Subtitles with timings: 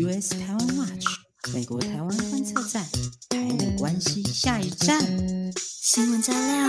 [0.00, 1.06] US 台湾 Watch
[1.52, 2.84] 美国台湾观测站，
[3.30, 5.00] 台美关系下一站，
[5.56, 6.68] 新闻加料，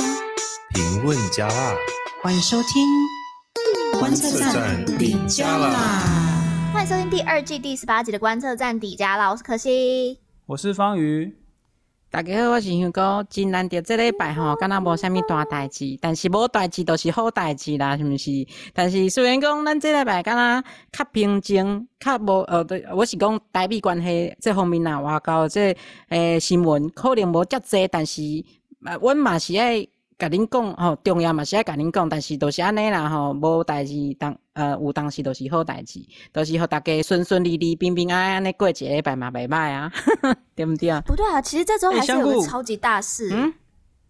[0.74, 1.76] 评论加辣，
[2.24, 6.72] 欢迎收听观测站底加啦！
[6.74, 9.30] 欢迎收听第二季第十八集的观测站底加啦！
[9.30, 10.18] 我是可心，
[10.48, 11.38] 我是方瑜。
[12.12, 13.24] 大家好，我是香哥。
[13.30, 18.32] 真难得这礼拜吼，敢若无啥物大代志，但是无代志都是好代志啦，是毋是？
[18.74, 25.72] 但是虽然讲咱这礼拜敢若较平静，较无呃，对，我是讲台美关系这方面啦，外交这
[26.08, 28.24] 诶、欸、新闻可能无遮济，但是
[28.86, 29.88] 呃，阮嘛是爱。
[30.20, 36.02] 甲恁讲吼，重要嘛是爱甲恁讲，但是都是安尼啦吼，无代志当呃有当时都是好代志，
[36.34, 39.90] 都是互大家顺顺利利、平平安安安尼过一个礼拜嘛，袂歹啊，
[40.56, 41.02] 对毋对啊？
[41.06, 43.30] 不对啊，其实这周还是有个超级大事。
[43.32, 43.54] 嗯，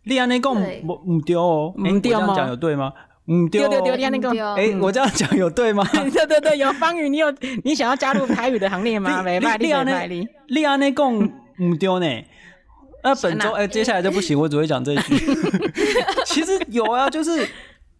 [0.04, 2.92] 你安尼讲无毋对哦，毋对样讲有对吗？
[3.28, 5.84] 毋对对对，你安尼讲，诶，我这样讲有对吗？
[5.94, 7.32] 对对 对，有方宇，你有
[7.64, 9.22] 你想要加入台语的行列吗？
[9.22, 12.26] 袂歹，你安尼，你安尼讲毋对呢？
[13.04, 15.18] 那本周哎、欸，接下来就不行，我只会讲这一句。
[16.26, 17.48] 其实有啊，就是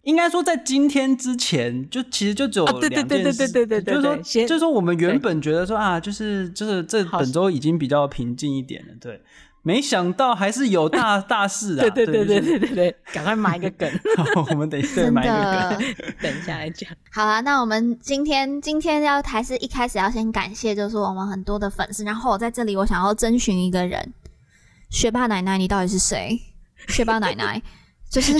[0.02, 3.04] 应该说在今天之前，就其实就只有两件事。
[3.04, 9.20] 对对对对对对对，就是说，就是说我们原本觉得说啊，就是就是这本周已经比较平静一点了，对。
[9.62, 11.82] 没想到还是有大 大事啊！
[11.82, 13.86] 对对对对对对对，赶快埋一个梗。
[14.16, 16.88] 好，我们等一下埋一个梗，等一下来讲。
[17.12, 22.02] 好啊，那我们今天今天要还是一开始要先感谢，就是我们很多的粉丝。
[22.04, 24.14] 然后我在这里，我想要征询一个人。
[24.90, 26.38] 学霸奶奶，你到底是谁？
[26.88, 27.60] 学霸奶奶
[28.10, 28.32] 就是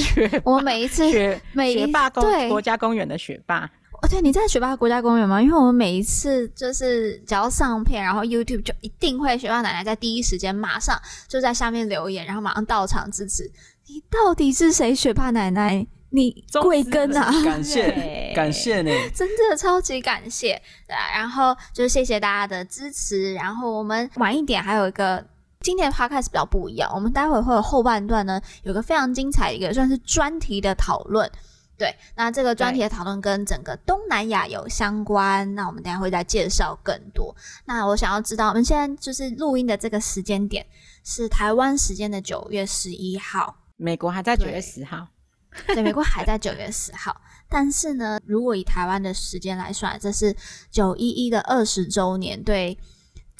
[0.45, 3.71] 我们每一次学每学霸公对国家公园的学霸。
[4.03, 5.41] 哦，对，你在学霸国家公园吗？
[5.43, 13.45] 因为我们每一次就是只要上片，然后 YouTube 就一定会学霸奶奶在第一时间马上就在下面留言，然后马上到场支持。
[13.87, 14.95] 你到底是谁？
[14.95, 17.31] 学霸奶奶，你贵庚啊？
[17.45, 20.61] 感谢感谢你，真的超级感谢。
[20.89, 23.35] 对啊，然后就是谢谢大家的支持。
[23.35, 25.25] 然后我们晚一点还有一个。
[25.63, 31.31] 今天的 podcast 比较不一样，我们待会会有后半段呢，有个非常精彩的一个算是专题的讨论。
[31.77, 37.35] 对，那这个专题的讨论跟整个东南亚有相关，那我们等下会再介绍更多。
[37.67, 40.65] 那我想要知道，我们现在就是录音的这个时间点
[41.05, 45.09] 是台湾时间的九月十一号，美国还在九月十号，
[45.67, 47.15] 对，美国还在九月十号。
[47.51, 50.35] 但是呢，如果以台湾的时间来算，这是
[50.71, 52.79] 九一一的二十周年，对。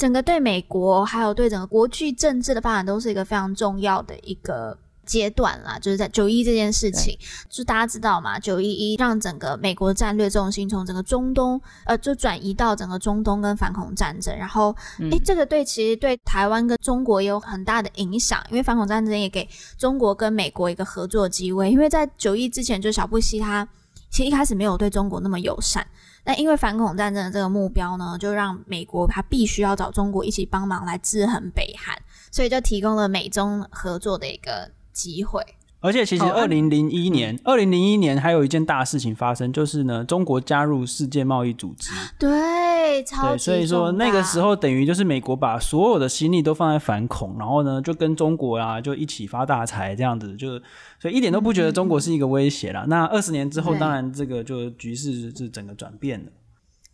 [0.01, 7.15] 整个对美国还有对整个国际政治的发展都是一个非常重要的一个阶段啦，就是在九一这件事情，
[7.51, 19.47] 就大家知道嘛，九一一让整个美国战略重心从整个中东呃就转移到整个中东跟反恐战争，然后诶、嗯欸，这个对其实对台湾跟中国也有很大的影响，因为反恐战争也给
[19.77, 23.69] 中国跟美国一个合作机会，因为在九一之前，就小布希他
[24.11, 25.87] 其实一开始没有对中国那么友善。
[26.25, 31.97] 那因为反恐战争的这个目标呢，就让美国他必须要找中国一起帮忙来制衡北韩，
[32.31, 35.45] 所以就提供了美中合作的一个机会。
[35.81, 41.91] 而且其实二零零一年，二零零一年还有一件大事情发生，就是呢，中国加入世界贸易组织。
[42.19, 43.37] 对，超级。
[43.37, 50.61] 对，所以说那个时候等于就是美国把所有的心力都放在反恐，然后呢，就跟中国啊就一起发大财这样子，就
[50.99, 52.83] 所以一点都不觉得中国是一个威胁啦。
[52.85, 56.31] 嗯、那二十年之后，当然这个就局势是整个转变了。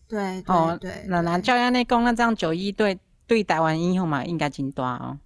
[0.08, 2.96] 对，对，对，那那照样内功，那这样九一对
[3.26, 5.18] 对台湾英雄嘛，应该挺大哦。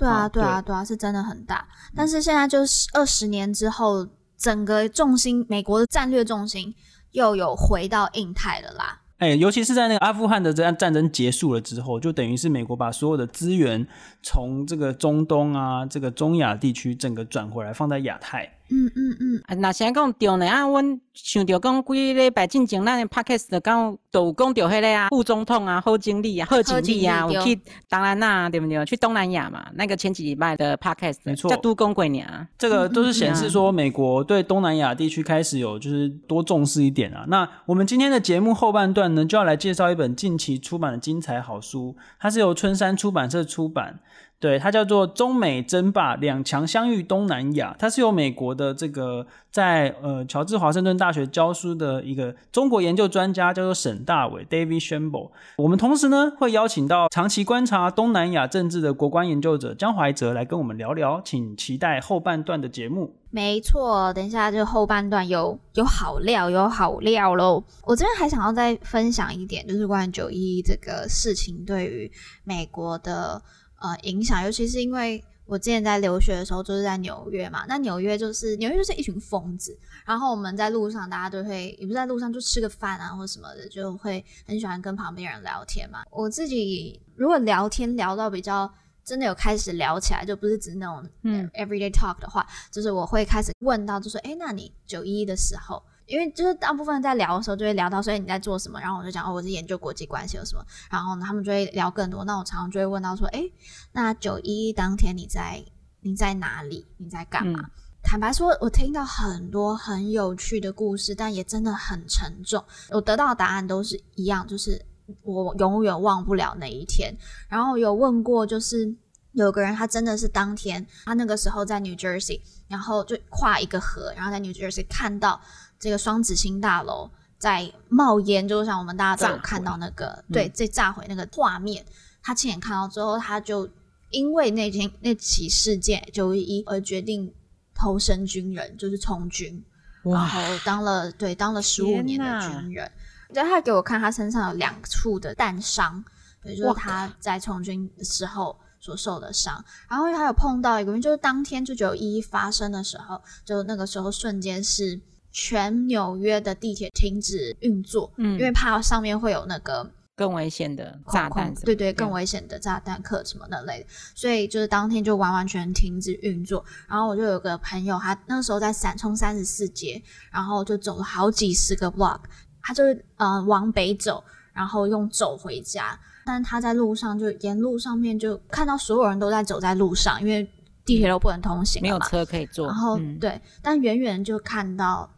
[0.00, 1.66] 对啊，对啊，对啊，是真的很大。
[1.94, 4.06] 但是现在就是二十年之后，
[4.36, 6.74] 整个重心，美国的战略重心
[7.12, 9.02] 又有回到印太了啦。
[9.18, 13.86] 哎、欸，尤其是在那个阿富汗的这样战争结束了之后，就等于是美国把所有的资源
[14.22, 18.50] 从这个中东啊，这个中亚地区整个转回来，放在亚太。
[18.70, 19.42] 嗯嗯嗯。
[19.46, 28.84] 啊，那现在讲对呢啊，阮想到讲几礼拜进前，咱的 podcast 的讲都有讲到迄个啊，副总统啊，贺经理啊，贺经理啊，我去当然啦，对不对？
[28.84, 37.24] 去东南亚嘛，那个前几礼拜的 podcast 没错，叫都公鬼娘，这个都是显示说美国对东南亚地区开始有就是多重视一点啊。
[37.28, 44.00] 那我们今天的节目后半段呢，就要来介绍一本近期出版的精彩好书，它是由春山出版社出版。
[44.40, 55.30] 对，它叫做《中美争霸，两强相遇东南亚》，它是由美国的这个在呃乔治华盛顿大学教书的一个中国研究专家，叫做沈大伟 （David Shambaugh）。
[55.58, 63.14] 我们同时呢会邀请到长期观察东南亚政治的国关研究者江怀哲来跟我们聊聊，请期待后半段的节目。
[63.28, 67.62] 没错，等一下就后半段有有好料，有好料喽。
[67.84, 72.10] 我这边还想要再分享一点，就是关于九一一这个事情对于
[72.42, 73.42] 美国的。
[73.80, 86.04] 呃，影响，尤其是因为我之前在留学的时候就是在纽约嘛，那纽约就是纽约就是一群疯子，然后我们在路上大家都会，也不是在路上就吃个饭啊或什么的，就会很喜欢跟旁边人聊天嘛。
[86.10, 88.72] 我自己如果聊天聊到比较
[89.02, 95.82] 真的有开始聊起来，就不是指那种嗯 everyday talk 的话，嗯、就是我会开始问到，就说哎，那你九一一的时候。
[96.10, 98.80] 因为就是大部分在聊的时候就会聊到，所以你在做什么？
[98.80, 100.66] 然后我就讲哦，我是研究国际关系有什么。
[100.90, 102.24] 然后呢，他们就会聊更多。
[102.24, 103.52] 那我常常就会问到说，诶，
[103.92, 105.64] 那九一一当天你在
[106.00, 106.84] 你在哪里？
[106.96, 107.60] 你在干嘛？
[107.62, 107.70] 嗯、
[108.02, 112.64] 坦白说，我听到很多很有趣的故事，但也真的很沉重。
[112.90, 114.84] 我得到的答案都是一样，就是
[115.22, 117.16] 我永远忘不了那一天。
[117.48, 118.92] 然后有问过，就是
[119.30, 125.40] 有个人他真的是当天，他那个时候在 New Jersey，然后就跨一个河，然后在 New Jersey 看到。
[125.80, 131.92] 这个双子星大楼在冒烟，就像我们大家都有看到那个对，这炸毁那个画面，嗯、
[132.22, 133.66] 他亲眼看到之后，他就
[134.10, 137.32] 因为那天那起事件九一一而决定
[137.74, 139.64] 投身军人，就是从军，
[140.02, 142.92] 然后当了对当了十五年的军人。
[143.32, 146.04] 对哪，他给我看他身上有两处的弹伤，
[146.42, 149.64] 对，就是他在从军的时候所受的伤。
[149.88, 155.00] 然后他有碰到一个人，就是当天就九一一发生的时候，就那个时候瞬间是。
[155.32, 166.64] 全纽约的地铁停止运作，嗯，因为怕上面会有那个更危险的炸弹，对对，更危险的炸弹客什么的类的，所以就是当天就完完全停止运作。
[166.88, 172.20] 然后我就有个朋友，他那个时候在闪冲三十四街，然后就走了好几十个 block，
[172.60, 174.22] 他就是呃往北走，
[174.52, 175.98] 然后用走回家。
[176.26, 180.46] 但他在路上就沿路上面就看到所有人都在走在路上，因为
[180.84, 182.66] 地铁都不能通行，没有车可以坐。
[182.66, 185.08] 然后、嗯、对，但远远就看到。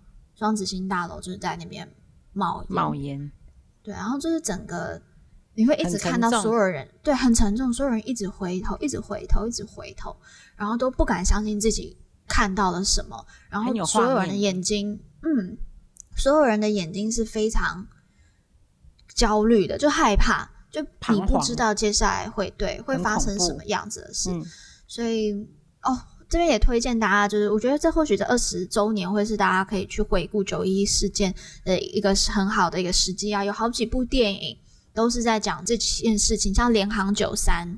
[0.42, 1.88] 双子星大楼就是在那边
[2.32, 3.30] 冒冒烟，
[3.80, 5.00] 对，然后就是整个
[5.54, 10.16] 你会一直看到所有人，对，很沉重，所有人一直回头，一直回头，一直回头，
[10.56, 11.96] 然后都不敢相信自己
[12.26, 15.56] 看到了什么，然后所有人的眼睛，嗯，
[16.16, 17.86] 所有人的眼睛是非常
[19.14, 24.44] 焦虑的，就害怕，就你不知道接下来会对会发生什么样子的事，嗯、
[24.88, 25.34] 所以
[25.82, 26.00] 哦。
[26.32, 33.44] 这边也推荐大家，就是我觉得这或许这二十周年会是大家可以去回顾九一一事件的一个很好的一个时机啊。
[33.44, 34.56] 有好几部电影
[34.94, 37.68] 都是在讲这件事情，像《联航九三》，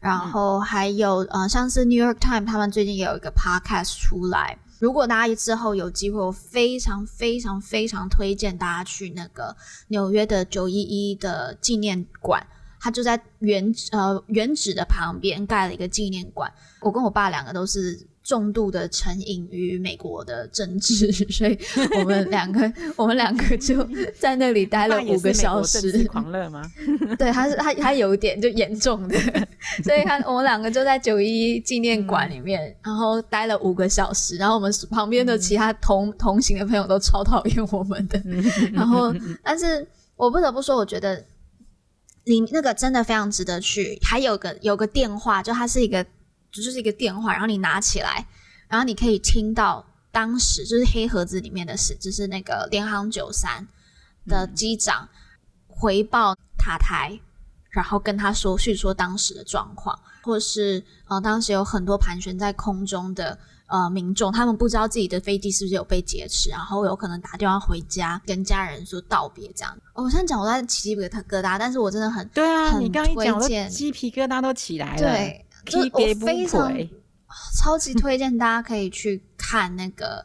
[0.00, 4.58] 然后还有呃，像是《New York Times》他们最近也有一个 podcast 出来。
[4.78, 9.54] 如果大家之后有机会，我非常非常非常推荐大家去那个
[9.88, 12.46] 纽约的九一一的纪念馆。
[12.84, 16.52] 他就在原呃原址的旁边盖了一个纪念馆。
[16.82, 21.58] 我跟我爸两个都是重度的成瘾于美国的政治， 所以
[21.98, 23.88] 我们两个我们两个就
[24.18, 26.04] 在那里待了五个小时。
[26.04, 26.62] 狂热吗？
[27.18, 29.18] 对，他是他他有一点就严重的，
[29.82, 34.36] 所以他我们两个就在九一一纪念馆里面，嗯、然后待了五个小时。
[34.36, 38.22] 然后我们旁边的其他同、嗯、同行的朋友都超讨厌我们的。
[38.74, 39.10] 然后，
[39.42, 41.24] 但是我不得不说，我觉得。
[42.24, 46.04] 里那个真的非常值得去，还有个有个电话，就它是一个，
[46.50, 48.26] 就是一个电话，然后你拿起来，
[48.68, 53.66] 然后你可以听到当时就是黑盒子里面的事，就是那个联航九三
[54.26, 55.08] 的机长
[55.68, 57.20] 回报塔台，
[57.70, 63.38] 然后跟他说叙说当时的状况，或是呃当时有很多盘旋在空中的。
[63.74, 69.76] 呃，民众他们不知道自己的飞机是不是有被劫持，然后有可能打电话回家跟家人说道别这样。
[69.94, 75.02] 哦，我现在讲我在起鸡皮疙瘩，但是我真的很对啊，很你刚一讲，我鸡皮疙瘩都起来了。
[75.02, 76.72] 对，就我非常
[77.58, 80.24] 超级推荐大家可以去看那个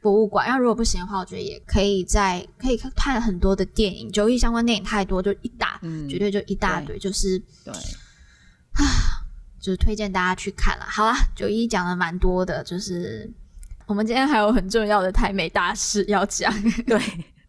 [0.00, 0.48] 博物馆。
[0.48, 9.23] 要如果不行的话，我觉得也可以在可以看很多的电影，九一相关电影太多，就一大，嗯、绝对就一大堆，就是对啊。
[9.64, 10.84] 就是推荐大家去看了。
[10.86, 13.32] 好啊，九一讲了蛮多的，就是
[13.86, 16.52] 我们今天还有很重要的台美大事要讲。
[16.86, 17.00] 对，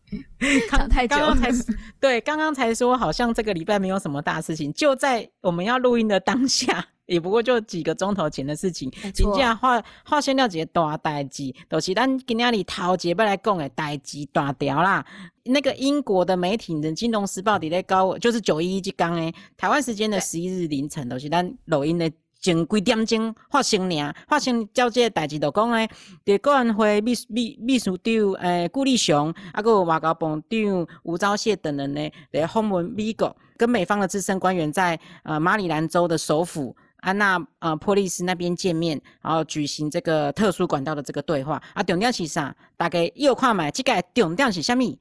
[0.71, 1.51] 讲太久刚刚才
[1.99, 8.89] 对，刚刚才说好像这个礼拜没有什么大事情，就在我们要录音的当下，也不过就几个钟头前的事情。
[9.13, 15.05] 真正发发生了一个大代志，都、就是咱今天里头一个要来讲的代志大条啦。
[15.45, 22.11] 那个英国的媒体的《金融时报》底咧高，就是九一一这天诶，台湾时间的十一日凌晨，都是咱录音的
[22.41, 24.13] 前几点钟发生呢。
[24.27, 25.87] 发生交接代志，就讲诶，
[26.25, 36.75] 在国安会秘秘秘书长诶顾立雄，啊，搁有外交部长吴钊燮等人呢，来访问美国，跟美方的资深官员在呃马里兰州的首府
[37.05, 41.61] 安娜呃波利斯那边见面，然后举行这个特殊管道的这个对话。
[41.75, 42.53] 啊，重点是啥？
[42.75, 44.97] 大家又看买，这个重点是啥物？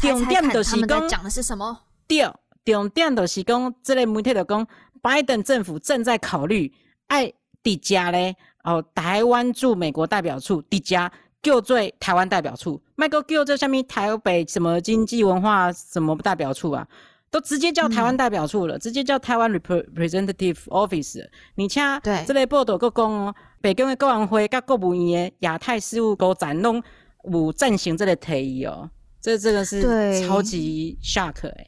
[0.00, 1.76] 重点就是讲讲的是什么？
[2.06, 2.22] 对，
[2.64, 4.64] 重点就是讲，这类媒体就讲，
[5.02, 6.72] 拜登政府正在考虑
[7.08, 7.32] 爱
[7.64, 11.10] 伫遮咧，哦，台湾驻美国代表处迪加
[11.42, 16.86] 叫做台湾代表处，麦克叫做啥物台北什么经济文化什么代表处啊？
[17.30, 21.22] 都直接叫台湾代表处了，嗯、直接叫台湾 representative office。
[21.56, 22.24] 你掐对。
[22.26, 26.82] 这类报道够讲哦，北京的国安会甲国务院的亚太事务高展拢
[27.24, 31.66] 有赞成这个提议哦，这这个是超级 shock 哎、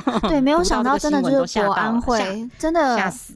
[0.00, 3.34] 欸， 对，没有想到真的就是国安会真的吓死。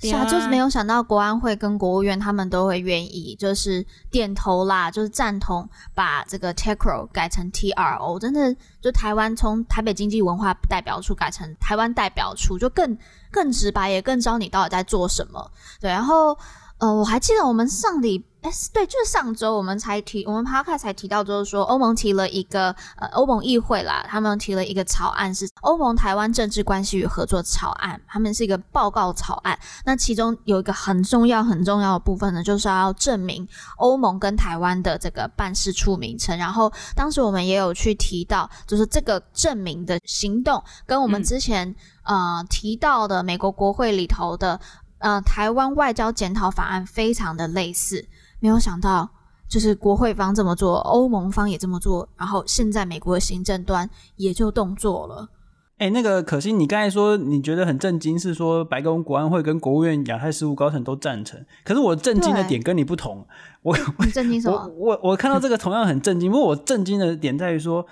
[0.00, 12.96] 是啊，就是没有想到国安会跟国务院他们都会愿意，就是点头啦，就是赞同把这个 TACRO 改成 TRO，真的就台湾从台北经济文化代表处改成台湾代表处，就更
[13.30, 15.50] 更直白，也更知道你到底在做什么。
[15.80, 16.36] 对，然后
[16.80, 18.24] 呃，我还记得我们上礼。
[18.42, 29.58] 哎，对，就是上周我们才提，我们 Podcast 才提到，就是说欧盟提了一个呃，欧盟议会啦，他们提了一个草案，是欧盟台湾政治关系与合作草案，他们是一个报告草案。
[29.84, 33.46] 那其中有一个很重要很重要的部分呢，就是要证明
[33.76, 36.38] 欧盟跟台湾的这个办事处名称。
[36.38, 41.68] 然后当时我们也有去提到，就是这个证明的行动，跟我们之前、
[42.04, 44.58] 嗯、呃提到的美国国会里头的
[45.00, 48.06] 呃台湾外交检讨法案非常的类似。
[48.38, 49.10] 没有想到，
[49.48, 55.28] 就是国会方这么做，欧盟方也这么做，然后现在美国的行政端也就动作了。
[55.76, 61.44] 哎，那个可欣，你刚才说你觉得很震惊，是说白宫国安会跟国务院亚太事务高层都赞成。
[61.64, 63.26] 可是我震惊的点跟你不同，
[63.62, 64.70] 我我震惊什么？
[64.76, 67.86] 我我，我看到这个同样很震惊，不过我震惊的点在于说。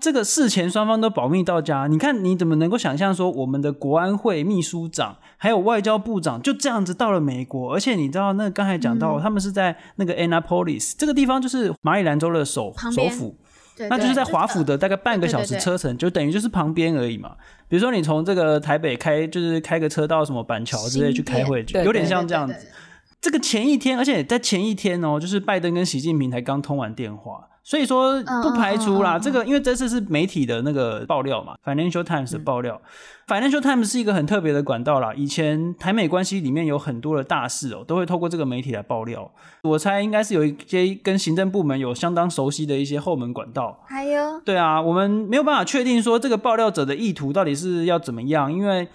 [0.00, 7.74] 这个事前双方都保密到家，你看你怎么能够想象说我们的国安会秘书长还有外交部长就这样子到了美国？
[7.74, 13.36] 而且你知道，那刚才讲到、嗯、他们是在那个 Annapolis 这个地方，就是马里兰州的首首府，
[13.76, 13.88] 对对。
[13.88, 17.32] 那就是在华府的大概半个小时车程，就等于就是旁边而已嘛。
[17.68, 22.54] 比如说你从这个台北开，就是开个车到什么板桥之类去开会，有点像这样子。
[23.20, 27.46] 这个前一天，而且在前一天哦，就是拜登跟习近平才刚通完电话。
[27.62, 32.80] 所以说不排除啦，这个因为这次是媒体的那个爆料嘛，Financial Times 的爆料。
[33.28, 39.30] Financial Times 是一个很特别的管道啦，以前台美关系里面有很多的大事哦，都会透过这个媒体来爆料。
[39.62, 43.84] 我猜应该是有一些跟行政部门有相当熟悉的一些后门管道。
[43.86, 48.88] 还有，对啊，我们没有办法确定说这个爆料者的意图到底是要怎么样，因为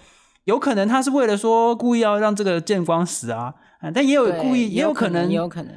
[0.45, 3.53] 有可能他是为了说故意要让这个见光死啊，
[3.93, 5.73] 但也有故意，也有可能，也有可能。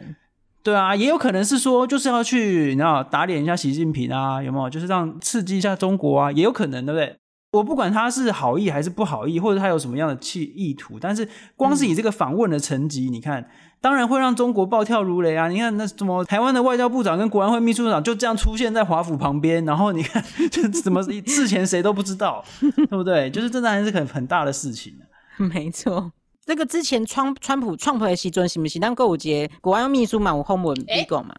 [0.62, 4.68] 对啊，也有可能是说，就是要去，你知道，打脸一下习近平啊，有没有？
[4.68, 7.16] 就是让刺激一下中国啊，也有可能，对不对？
[7.52, 13.48] 我不管他是好意还是不好意，或者他有什么样的气意图，但是光是以这个访问的成绩，嗯、你看，
[13.80, 15.48] 当然会让中国暴跳如雷啊！
[15.48, 20.22] 你看那什么，台湾的外交部长跟国安会秘书长就这样出现在华府旁边，然后你看，
[20.52, 23.30] 这怎么事前谁都不知道，对不对？
[23.30, 24.92] 就是这当然是很很大的事情。
[25.38, 26.12] 没错。
[26.48, 31.34] 这个之前川川普创普的时阵是不是当购物节国安秘书嘛有访问美国嘛？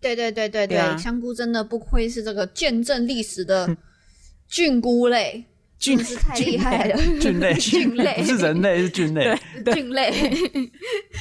[0.00, 3.76] 对对对对对，对啊、香菇真的不愧是这个见证历史的
[4.48, 5.44] 菌菇类。
[5.78, 9.38] 菌是太厉害了， 菌类，菌 类不是人类，是菌类，
[9.72, 10.10] 菌类。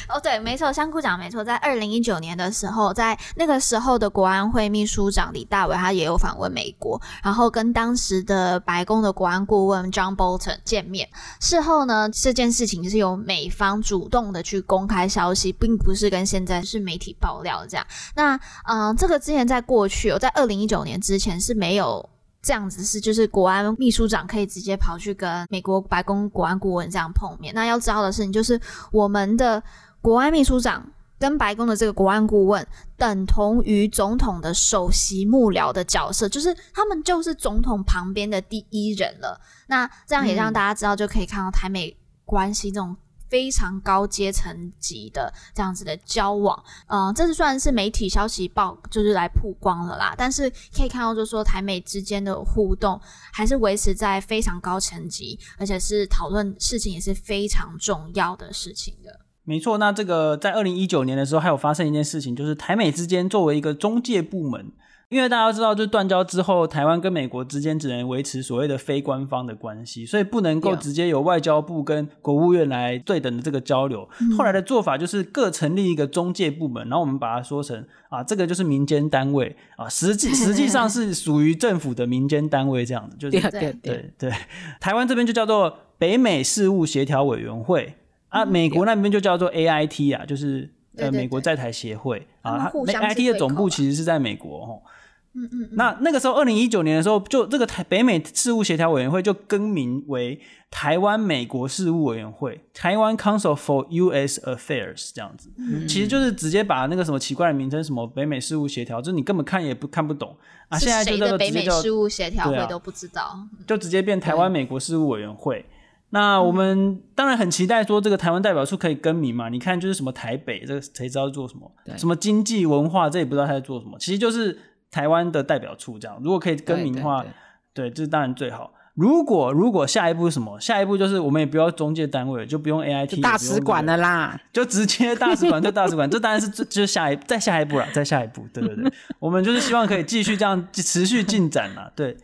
[0.09, 11.07] 哦，对，没错，香菇讲没错，在二零一九年的时候，在那个时候的国安会秘书长李大维他也有访问美国，然后跟当时的白宫的国安顾问 John Bolton 见面。
[11.39, 17.85] 事后呢，这件事情是由美方主动的去公开消息，并不是跟现在是媒体爆料这样。
[18.15, 18.35] 那
[18.65, 22.09] 嗯、呃，这个之前在过去，哦，在二零一九年之前是没有。
[22.41, 27.53] 这样子是，就是国安秘书长可以直接跑去跟美国白宫国安顾问这样碰面。
[27.53, 28.59] 那要知道的事情就是
[28.91, 29.61] 我们的
[30.01, 30.85] 国安秘书长
[31.19, 32.65] 跟白宫的这个国安顾问，
[32.95, 39.41] 等同于总统的首席幕僚的角色，就是他们就是总统旁边的第一人了。
[39.67, 42.95] 那这样也让大家知道，就可以看到台美关系这种。
[43.29, 50.13] 非常高阶层级的这样子的交往，嗯、呃，这是算是媒体消息报，就是来曝光了啦。
[50.17, 52.99] 但是可以看到，就是说台美之间的互动
[53.31, 59.19] 还是维持在非常高层级，而且是讨论事情也是非常重要的事情的。
[59.43, 64.73] 没错，那这个在二零一九年的时候，还有发生一件事情，就是台美之间作为一个中介部门。
[65.09, 74.07] 因为大家都知道，就断交之后，台湾跟美国之间只能维持所谓的非官方的关系，所以不能够直接由外交部跟国务院来对等的这个交流。
[74.19, 84.33] 嗯、后来的做法就是各成立一个中介部门，然后我们把它说成啊，这个就是民间单位啊，实际实际上是 属于政府的民间单位这样的，就是对对对对。
[84.81, 87.95] 台湾这边就叫做北美事务协调委员会
[88.27, 94.91] 啊，美国那边就叫做 AIT 啊，就是呃美国在台协会啊，它 AIT 的总部其实是在美国嗯
[95.37, 95.69] 嗯嗯。
[95.73, 100.41] 那那个时候，二零一九年的时候，就这个台北美事务协调委员会就更名为
[100.71, 104.41] 台湾美国事务委员会台湾 Council for U.S.
[104.41, 105.51] Affairs） 这样子。
[105.57, 105.87] 嗯。
[105.87, 110.35] 其实就是直接把那个什么奇怪的名称，什么北美事务协调，就是你根本看也不看不懂
[110.69, 110.79] 啊。
[110.79, 115.65] 现在就这个北美事务协调会都不知道，啊，就直接变台湾美国事务委员会。
[116.11, 119.49] 那我们当然很期待说这个台湾代表处可以更名嘛？
[119.49, 121.69] 你看就是什么台北，这个谁知道做什么？
[121.97, 123.99] 什么经济文化，这也不知道他在做什么。
[123.99, 124.57] 其实就是
[124.91, 126.19] 台湾的代表处这样。
[126.23, 127.29] 如果可以更名的话，对，
[127.73, 128.73] 对，对，这是当然最好。
[128.95, 130.59] 如果如果下一步是什么？
[130.59, 136.09] 下一步就是我们也不要中介单位，就不用 AIT，大使馆的啦，就直接大使馆就大使馆。
[136.11, 138.47] 这当然是就是下一再下一步了，再下一步。
[138.51, 141.91] 对对对， 我们就是希望可以继续这样持续进展啦。
[141.95, 142.17] 对，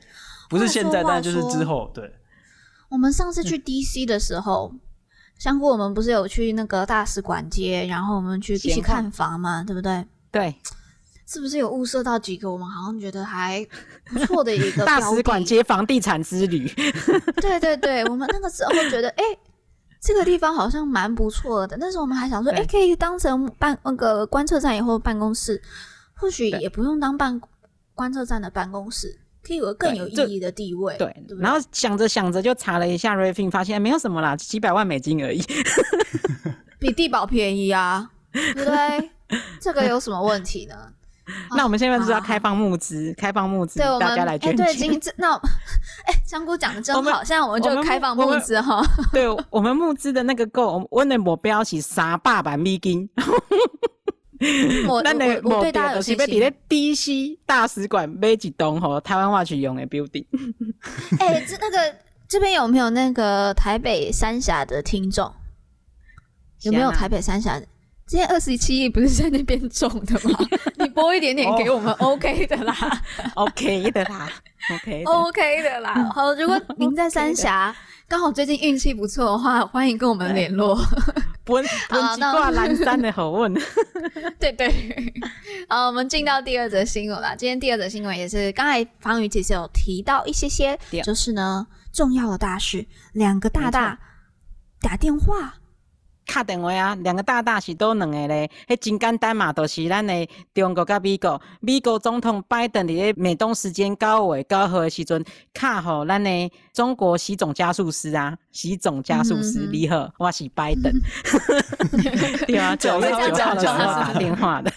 [0.50, 2.12] 不是现在，但就是之后对。
[2.89, 4.79] 我们上次去 DC 的时候，嗯、
[5.38, 10.05] 香菇我们不是有去那个大使馆街，然后我们去一起看房嘛，对不对？
[10.32, 10.55] 对，
[11.25, 13.65] 是不是有物色到几个我们好像觉得还
[14.06, 16.68] 不错的一个 大使馆街房地产之旅？
[17.42, 19.24] 对对对，我们那个时候觉得，哎，
[20.01, 21.77] 这个地方好像蛮不错的。
[21.80, 25.62] 但是我们还想说，哎，可以当成办那个观测站以后办公室，
[26.13, 27.42] 或许也不用当办
[27.96, 29.20] 观测站的办公室。
[29.46, 35.44] 可以有个更有意义的地位，对，对，对，然后想着想着就查了一下 Redfin，发现没有什么啦，几百万美金而已，
[36.80, 39.10] 比地保便宜啊，对不对？
[39.60, 40.75] 这个有什么问题呢？
[41.56, 44.65] 那我们现在就是要开放募资，啊、开放募资，对，大家来捐钱。
[44.65, 45.34] 欸、对，今 那
[46.06, 48.84] 哎，香菇讲的真好，现在我们就开放募资哈。
[49.12, 53.10] 对，我们募资的那个 goal，我们的目标是三百万美金。
[54.88, 55.01] 我我
[55.44, 56.42] 我对大家有信心。
[56.42, 60.25] 在 DC 大使馆买一栋吼台湾话去用的 building。
[61.20, 61.96] 哎、欸，这那个
[62.27, 65.32] 这边有没有那个台北三峡的听众？
[66.63, 67.62] 有没有台北三峡？
[68.05, 70.38] 今天二十七亿不是在那边种的吗？
[70.77, 72.75] 你拨一点点给我们，OK 的啦，
[73.36, 74.29] OK 的啦
[74.72, 76.12] ，OK OK 的啦。
[76.13, 77.75] 好，如果您在三峡
[78.07, 80.77] 刚好最近运气不错的话，欢迎跟我们联络。
[81.45, 81.95] 不问不
[82.31, 83.53] 挂蓝山的好问，
[84.39, 84.74] 对对。
[85.67, 87.36] 好，我们进到第二则新闻啦。
[87.36, 94.00] 今天第二则新闻也是刚才方宇其实有提到一些些，就是呢重要的大事，两个大大
[94.79, 95.55] 打电话。
[96.25, 110.94] 打电话啊，两个大大是都两个咧，迄真简单嘛，就是咱的中国甲美国，美国总统拜登伫咧美东时间九月九号的时阵，敲互咱的中国习总加速师啊，习总加速师，你好，我是拜登，
[112.48, 114.72] 对啊，九月九号的时候打电话的，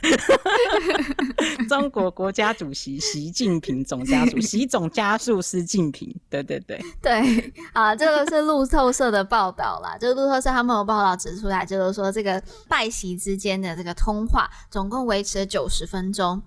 [1.68, 11.36] 中国国家主席习近平总加速，习总加速师近平，对对对，对，啊，这个是路透社的报道啦， 就是路透社他们有报道指。
[11.36, 16.40] 出来就是说，这个拜习之间的这个通话总共维持了九十分钟，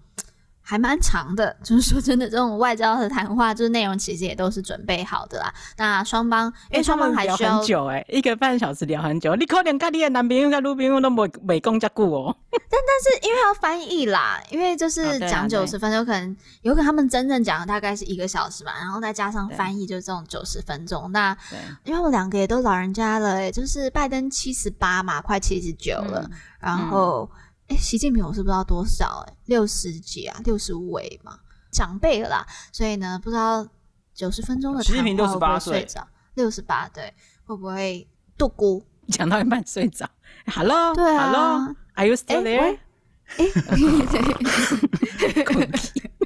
[0.70, 1.56] 还蛮长的。
[1.64, 5.52] 就是说真的，这种外交的谈话，就是内容其实也都是准备好的啦。
[5.78, 9.34] 那双方，因为双方还需要很久哎，一个半小时聊很久。
[9.34, 12.36] 你可能跟你的男朋友、跟女朋友都没没讲这久哦。
[12.52, 21.12] 但但是因为要翻译啦，因为就是讲九十分钟，可能有可能他们真正讲的大概是一个小时吧，然后再加上翻译，就是这种九十分钟。
[21.12, 21.36] 那
[21.84, 27.30] 因为我两个也都老人家了，欸，就是拜登七十八嘛，快七十九了，嗯、然后
[27.70, 31.40] 哎，习、近平我是不知道多少哎，六十几啊，六十五位嘛，
[31.72, 33.66] 长辈了啦，所以呢，不知道
[34.14, 35.88] 九十分钟的习近平六十八岁，
[36.34, 37.14] 六十八对，
[37.46, 40.10] 会不会度孤讲到一半睡着
[40.48, 41.76] ？Hello， 对啊，Hello。
[41.96, 42.78] Are you still there？
[43.38, 43.46] 哎，
[45.44, 46.19] 对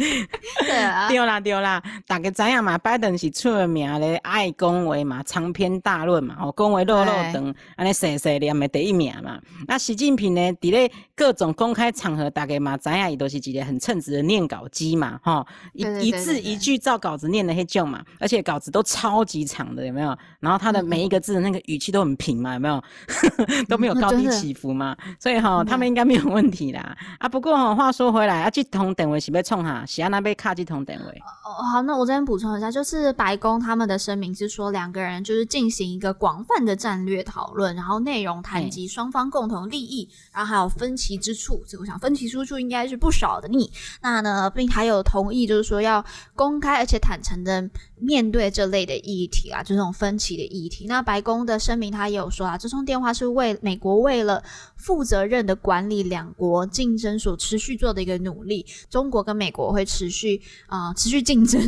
[0.82, 2.76] 啊，对啦对啦，大家知影嘛？
[2.78, 9.40] 拜登是出了名的爱讲话嘛，长篇大论嘛，哦，讲话落落等，安尼细细念的第一名嘛。
[9.68, 20.16] 那习近平呢，伫咧各种公开场合，大家嘛知影伊都是一个很称职的念稿机嘛，吼，一一字一句照稿子念的迄种嘛，而且稿子都超级长的，有没有？
[20.40, 22.82] 然后他的每一个字的那个语气都很平嘛，有没有？
[23.68, 26.96] 都没有高低起伏嘛，所以哈，他们应该没有问题啦。
[27.18, 29.84] 啊，不过哈，话说回来，啊，这通电话是要创哈？
[29.90, 31.22] 是安那被卡机通等位？
[31.44, 41.60] 哦，好，那我这边补充一下，就是白宫他们的声明是说，两个人就是进行一个广泛的战略讨论，然后内容谈及双方共同利益，然后还有分歧之处。
[41.66, 43.48] 这我想分歧之处应该是不少的。
[43.48, 43.68] 你
[44.00, 46.04] 那呢，并还有同意，就是说要
[46.36, 50.86] 公开而且坦诚的面对这类的议题啊，就这种分歧的议题。
[50.86, 54.40] 那白宫的声明他也有说啊，这通电话是为美国为了
[54.76, 58.64] 负责任的管理两国竞争所持续做的一个努力。
[58.88, 59.79] 中国跟美国会。
[59.80, 61.60] 会持续啊、呃、持续竞争，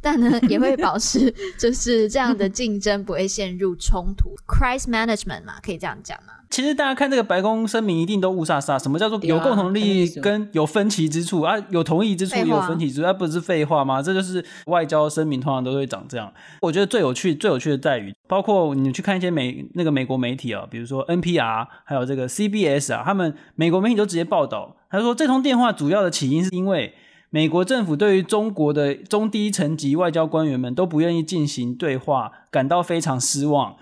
[0.00, 4.34] 但呢也会保持就是这样的竞争不会陷入冲突。
[4.46, 6.32] Crisis management 嘛，可以这样讲吗？
[6.50, 8.82] 其实大家看这个白宫声明，一定都雾煞煞。
[8.82, 11.54] 什么叫做有共同利益跟有分歧之处啊？
[11.68, 14.00] 有同意之处，有分歧之处，那、啊、不是废话吗？
[14.00, 16.32] 这就是外交声明通常都会长这样。
[16.62, 26.94] 我觉得最有趣、最有趣的在于，包括你去看一些美那个美国媒体啊，比如说 NPR，还有这个 CBS 啊，他们美国媒体都直接报道，他说这通电话主要的起因是因为
[27.30, 33.76] 美国政府对于中国的中低层级外交官员们都不愿意进行对话，感到非常失望。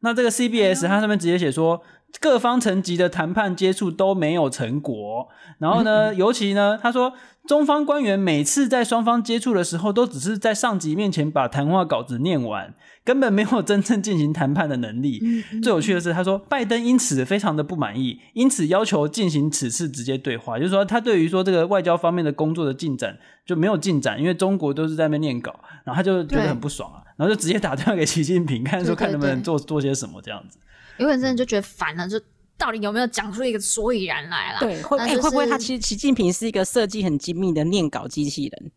[0.00, 1.82] 那这个 CBS 它上面直接写说。
[2.20, 7.12] 各方层级的谈判接触都没有成果，然后呢，尤其呢，他说
[7.46, 12.74] 中方官员每次在双方接触的时候，都只是在上级面前把谈话稿子念完，
[13.04, 15.22] 根本没有真正进行谈判的能力。
[15.62, 30.58] 最有趣的是，他说拜登因此非常的不满意，因此要求进行此次直接对话，就是说他对于说这个外交方面的工作的进展就没有进展，因为中国都是在那边念稿，然后他就觉得很不爽啊，然后就直接打电话给习近平，看说看能不能做做些什么这样子。
[30.98, 32.20] 有人真的就觉得烦了，就
[32.58, 34.60] 到底有没有讲出一个所以然来啦？
[34.60, 38.70] 对，会、就是欸、会不会他其实习近平是一个设计很精密的念稿机器人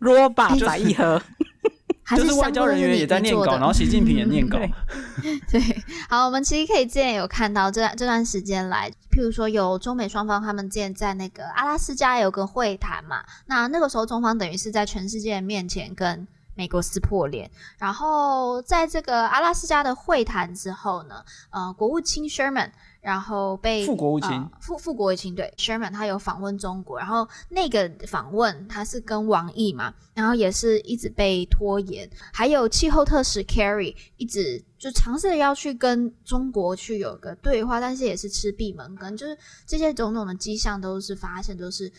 [0.00, 1.20] ，robot 百亿盒，
[2.16, 4.58] 就是外交人员也在念稿，然后习近平也念稿。
[5.50, 5.60] 对，
[6.08, 16.26] 好，我们其实可以之前有看到这这段时间来，譬如说有中美双方他们之前在那个阿拉斯加有个会谈嘛，那那个时候中方等于是在全世界面前跟。
[16.54, 41.90] 美国撕破脸，然后在这个阿拉斯加的会谈之后呢，呃，国务卿 Sherman，然后被副国务卿、呃、副副国务卿对 Sherman，他有访问中国，然后那个访问他是跟王毅嘛，然后也是一直被拖延，还有气候特使 Kerry 一直就尝试要去跟中国去有个对话，但是也是吃闭门羹，就是这些种种的迹象都是发现都是，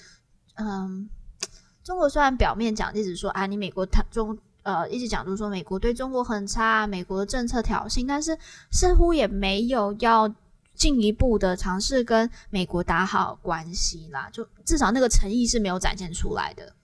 [0.55, 1.09] 嗯，
[1.83, 4.37] 中国虽然表面讲一直说啊，你美国他中。
[4.63, 8.37] 呃，一直讲就是说美国对中国很差，美国的政策挑衅，但是
[8.71, 10.31] 似乎也没有要
[10.75, 16.75] 进一步的尝试跟美国打好关系啦，就至少那个诚意是没有展现出来的。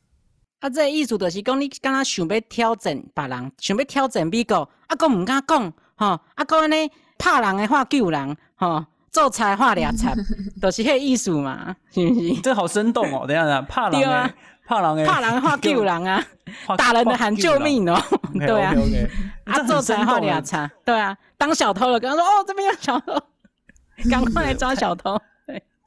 [0.60, 6.76] 啊，这个意思就是讲你刚刚想要挑战别人，想要挑战美国，啊，讲唔敢讲，哈，啊，讲呢
[7.20, 10.16] 怕人的话救人，哈，做菜话俩菜，
[10.60, 12.42] 就是迄个意思嘛，是不是？
[12.42, 14.34] 这好生动哦，等一下，怕人的。
[14.68, 16.22] 怕狼诶，怕人话 救狼啊，
[16.78, 17.98] 打人的喊救命哦，
[18.34, 18.76] 对啊，
[19.46, 23.14] 啊做贼话俩差，对啊，当小偷了，跟他说哦，这边有小偷，
[24.12, 25.18] 赶快来抓小偷。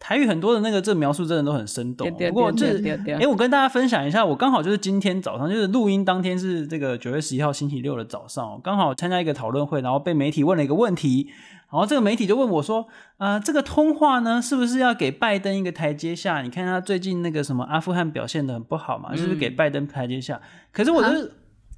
[0.02, 2.10] 台语很多的那个这描述真的都很生动。
[2.10, 2.80] 不过这，
[3.20, 11.28] 哎，我跟大家分享一下，我刚好就是今天早上，就是录音当天是这个九月十一号星期六的早上，刚好参加一个讨论会，然后被媒体问了一个问题。
[11.72, 12.84] 然后这个媒体就问我说
[13.16, 16.42] ：“啊、呃，这个通话呢，是不是要给拜登一个台阶下？
[16.42, 20.40] 你看他最近那个什么阿富汗表现的很不好嘛，嗯、是不是给拜登台阶下？
[20.72, 21.30] 可是我就是，啊、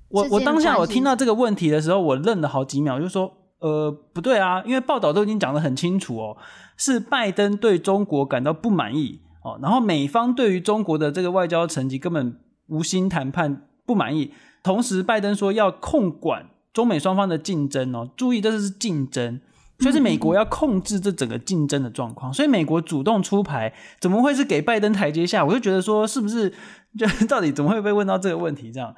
[0.09, 6.39] 我我当下我听到这个问题的时候，我愣了好几秒，就说：呃，不对啊，因为报道都已经讲得很清楚哦，
[6.79, 19.39] 是拜登对中国感到不满意哦，然后美方对于中国的这个外交成绩根本无心谈判不满意，同时拜登说要控管中美双方的竞争哦，注意这是竞争。”
[19.83, 25.45] 就是美国要控制这整个竞争的状况，所以美国主动出牌，怎么会是给拜登台阶下？
[25.45, 26.51] 我就觉得说，是不是
[26.97, 28.71] 就到底怎么会被问到这个问题？
[28.71, 28.95] 这样，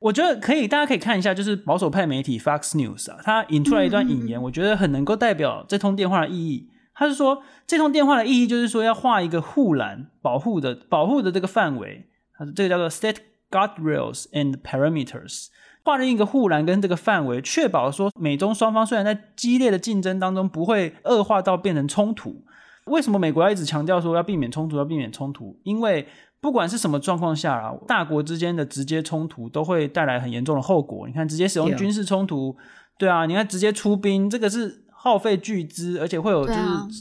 [0.00, 6.68] 我觉得可以，大家可以看一下，就是保守派媒体 Fox News 啊，他引出来一段引言，我觉得很能够代表这通电话的意义。
[6.94, 13.16] 他是说，这通电话的意义就是说，要画一个护栏，保护的保护的这个范围，他说这个叫做 State
[13.50, 15.48] Guardrails and Parameters。
[15.84, 22.42] 画另一个护栏跟这个范围，确保说美中双方虽然在激烈的竞争当中不会恶化到变成冲突。
[22.86, 25.58] 为什么美国要一直强调说要避免冲突，要避免冲突？
[25.62, 26.06] 因为
[26.40, 31.06] 不管是什么状况下啊，大国之间的直接冲突都会带来很严重的后果。
[31.06, 32.56] 你看，直接使用军事冲突，
[32.98, 36.60] 对啊，你看直接出兵，这个是耗费巨资，而且会有就是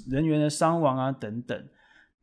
[0.10, 1.58] 人员的伤亡啊等等。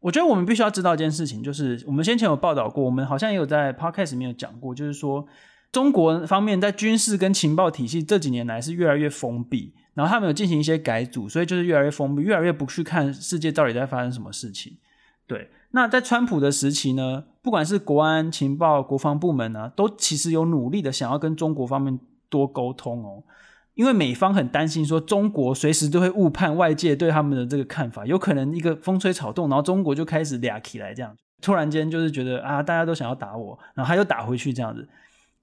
[0.01, 5.27] 我觉得我们必须要知道一件事情，就是我们先前有报道过，我们好像也有在 podcast 里面有讲过，就是说。
[5.73, 14.77] 中国方面在军事跟情报体系这几年来是越来越封闭，然后他们有进行一些改组，所以就是越来越封闭，越来越不去看世界到底在发生什么事情。
[15.29, 23.23] 对，那在川普的时期呢，不管是国安、情报、国防部门呢，都其实有努力的想要跟中国方面多沟通哦，
[23.75, 34.89] 因为美方很担心说中国随时都会误判外界对他们的这个看法，有可能一个风吹草动，然后中国就开始俩起来这样，突然间就是觉得啊，大家都想要打我，然后他又打回去这样子。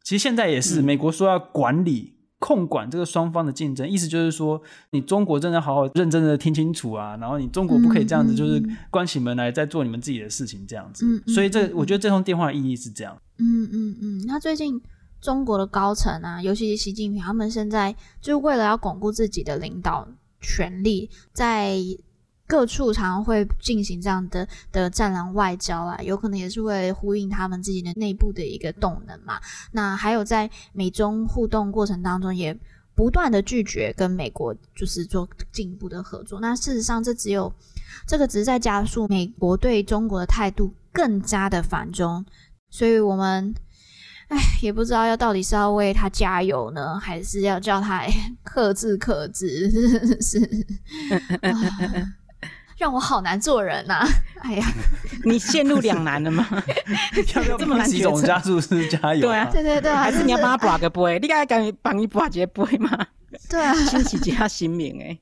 [0.07, 11.05] 其实现在也是，美国说要管理控管这个双方的竞争，意思就是说，你中国真的好好认真的听清楚啊，然后你中国不可以这样子，就是关起门来在做你们自己的事情这样子。
[11.05, 13.21] 嗯、所以这我觉得这通电话的意义是这样。
[13.39, 14.23] 嗯嗯嗯。
[14.25, 14.81] 那最近
[15.19, 20.07] 中国的高层啊，尤其是习近平，他们现在就为了要巩固自己的领导
[20.39, 21.75] 权力，在
[22.47, 29.37] 各处常会进行这样的的战狼外交啊，有可能也是为了呼应他们自己的内部的一个动能嘛。
[29.73, 32.57] 那还有在美中互动过程当中，也
[32.95, 36.39] 不断的拒绝跟美国就是做进一步的合作。
[36.39, 37.53] 那事实上，这只有
[38.07, 42.25] 这个只是在加速美国对中国的态度更加的反中。
[42.69, 43.53] 所以我们
[44.29, 48.03] 哎，也不知道要到底是要为他加油呢，还是要叫他
[48.43, 49.69] 克制克制，
[50.21, 50.39] 是。
[52.77, 54.07] 让我好难做人呐、啊！
[54.43, 54.65] 哎呀，
[55.25, 56.47] 你陷入两难了吗？
[57.35, 57.89] 要不要这么难？
[57.89, 59.27] 几种加速师加油？
[59.27, 61.17] 对啊，对对对，还是你要帮他拔个杯？
[61.19, 63.07] 你该敢帮你拔个杯吗？
[63.49, 65.17] 对啊，清洗一下心明哎。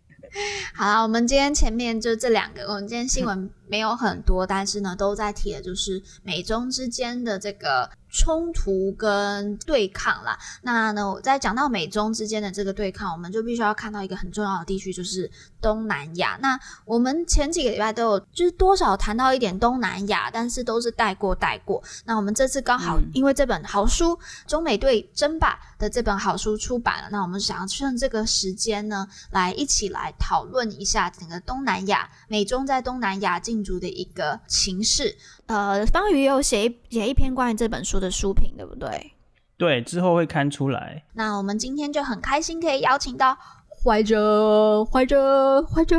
[0.74, 7.90] 好了，我们今天前面就这两个，我们今天新闻没有很多，但是呢，都在提的就是美中之间的这个。
[8.18, 16.40] 冲突跟对抗啦，那呢，我在讲到美中之间的这个对抗，我们就必须要看到一个很重要的地区，就是东南亚。
[16.42, 21.84] 那我们前几个礼拜都有，就是多少谈到一点东南亚，但是都是带过带过。
[22.06, 24.12] 那我们这次刚好因为这本好书
[24.48, 35.16] 《中美对争霸》的这本好书出版了，那我们想要趁这个时间呢，来一起来讨论一下整个东南亚、美中在东南亚竞逐的一个形式。
[35.46, 39.14] 呃，方宇有写一写一篇关于这本书的书评，对不对？
[39.58, 41.06] 对，之后会刊出来。
[41.14, 43.38] 那我们今天就很开心可以邀请到
[43.82, 45.98] 怀哲，怀哲，怀哲，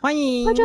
[0.00, 0.62] 欢迎怀哲。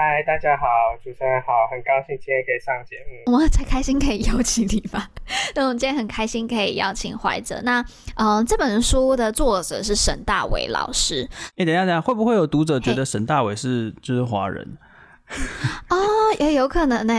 [0.00, 0.64] 嗨，大家好，
[1.04, 3.30] 主持人好，很高兴今天可以上节目。
[3.30, 5.10] 我们才开心可以邀请你吧？
[5.54, 7.60] 那我们今天很开心可以邀请怀哲。
[7.64, 7.84] 那
[8.16, 11.28] 呃，这本书的作者是沈大伟老师。
[11.58, 14.78] 哎，等一下，等一下，会不会有读者觉得沈大伟是就是华人？
[15.90, 15.98] 哦，
[16.38, 17.14] 也有可能呢。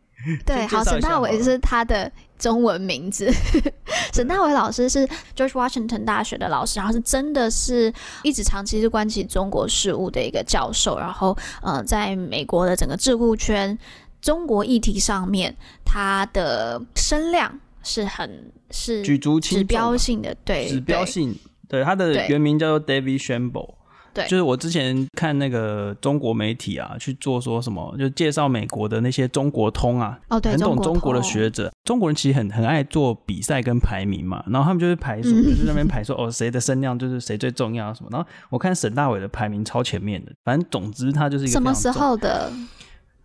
[0.46, 3.30] 对，好，沈大伟是他的中文名字。
[4.14, 10.98] 沈大伟老师是 George Washington 大学的老师，然后是真的是一直长期是关心中国事务的一个教授。
[10.98, 13.78] 然后，呃，在美国的整个智库圈，
[14.20, 21.36] 中国议题上面，他的声量是很是举足轻指标性的，对，指标性。
[21.68, 23.74] 对，他的原名叫做 David Shambaugh。
[24.14, 42.50] 对，就是我之前看那个中国媒体啊，去做说什么，就介绍美国的那些中国通啊，哦，对，很懂中国的学者，中国人其实很很爱做比赛跟排名嘛，然后他们就是排说，就是那边排说哦，谁的声量就是谁最重要什么，然后我看沈大伟的排名超前面的，反正总之他就是一个什么时候的，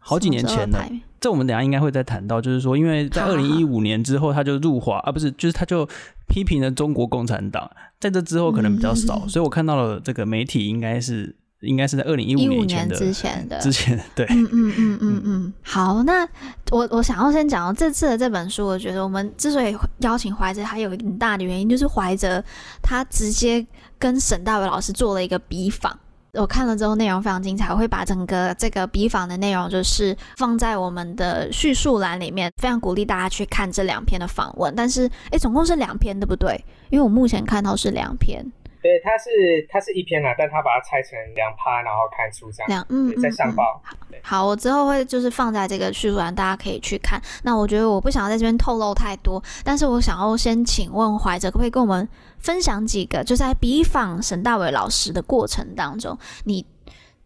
[0.03, 0.79] 好几年前的，
[1.19, 5.89] 这我们等下应该会再谈到，就是说因为在二零一五年之后他就入华啊，不是，就是他就。
[6.25, 15.53] 批评了中国共产党，在这之后可能比较少，嗯、所以我看到了这个媒体应该是应该是在二零一五年之前的之前对，嗯嗯嗯嗯嗯。
[15.61, 16.27] 好，那
[16.71, 22.43] 我我想要先讲到这次的这本书，我觉得我们之所以邀请怀哲，还有一个很大的原因就是怀哲
[22.81, 23.63] 他直接
[23.99, 25.99] 跟沈大伟老师做了一个比访。
[26.39, 27.67] 我看了之后，内容非常精彩。
[27.69, 34.73] 我会把整个这个笔访的内容，就是放在我们的叙述栏里面，非常鼓励大家去看这两篇的访问。
[34.75, 36.59] 但是，哎，总共是两篇，对不对？
[36.89, 38.43] 因为我目前看到是两篇。
[38.83, 42.67] 对，它是它是一篇啦，但它把它拆成两趴，然后看书这样。
[42.67, 43.81] 两嗯，在上报。
[43.81, 47.17] 好，好，我之后会就是放在这个叙述栏，大家可以去看。
[47.43, 52.05] 那我觉得我不想要在这边透露太多，但是我想要先请问怀哲，可不可以跟我们
[52.39, 56.65] 分享几个，就在比访沈大伟老师的过程当中，你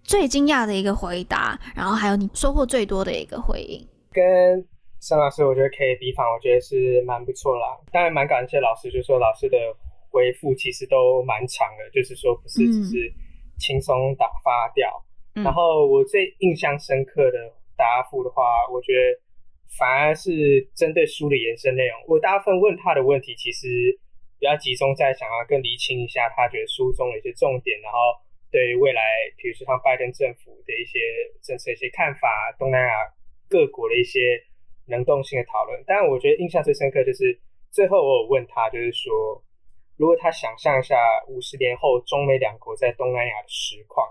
[0.04, 3.84] 最惊讶的一个回答，然后还有你收获最多的一个回应？
[4.14, 4.24] 跟
[5.02, 7.76] 沈老师，我觉得可以比访，我觉得是蛮不错啦。
[7.92, 9.58] 当然蛮感谢老师，就是说老师的。
[10.10, 13.14] 回复其实都蛮长的，就是说不是只是
[13.60, 15.04] 轻松打发掉。
[15.36, 17.38] 嗯、然后我最印象深刻的
[17.76, 19.22] 答复的话，我觉得
[19.78, 22.02] 反而是针对书的延伸内容。
[22.08, 23.68] 我大部分问他的问题，其实
[24.40, 27.98] 比较集中在想要更厘清一下他觉得书中的一些重点，然后
[28.50, 29.02] 对于未来，
[29.38, 30.98] 比如说像拜登政府的一些
[31.44, 32.94] 政策、一些看法，东南亚
[33.50, 34.20] 各国的一些
[34.88, 35.84] 能动性的讨论。
[35.86, 37.40] 但我觉得印象最深刻就是
[37.70, 39.44] 最后我有问他，就是说。
[39.98, 40.96] 如果他想象一下
[41.28, 44.08] 五十年后中美两国在东南亚的实况，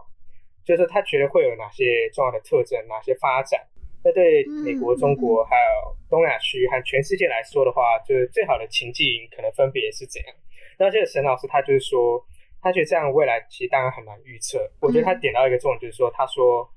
[0.65, 3.65] 就是他觉得会有哪些重要的特征，哪些发展？
[4.03, 10.35] 那对美国、中国还有东南亚区和全世界来说的话，就是最好的情境可能分别是怎样？
[10.77, 12.21] 那这个沈老师他就是说，
[12.61, 14.59] 他觉得这样未来其实当然很难预测。
[14.81, 16.69] 我觉得他点到一个重点，就是说，他说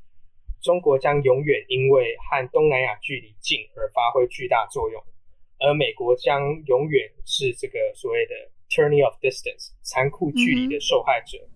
[0.61, 5.03] 中国将永远因为和东南亚距离近而发挥巨大作用，
[5.59, 8.33] 而美国将永远是这个所谓的。
[8.69, 11.37] Tyranny of distance 残酷距离的受害者。
[11.37, 11.49] 嗯、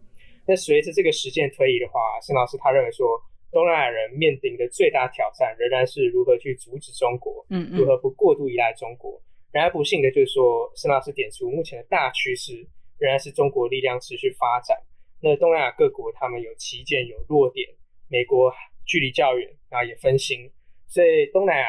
[0.48, 3.08] 那随着这个实践推移的话，沈老师他认为说，
[3.52, 9.22] 东南亚人面临的最大挑战仍然是如何去阻止中国，嗯，嗯，如何不过度依赖中国。
[9.52, 14.76] 然而不幸的就是说，沈老师点出目前的大趋势仍然是中国力量持续发展。
[15.22, 17.70] 那东南亚各国他们有旗舰有弱点，
[18.10, 18.52] 美国
[18.86, 20.52] 距离较远，然后也分心，
[20.88, 21.66] 所以东南亚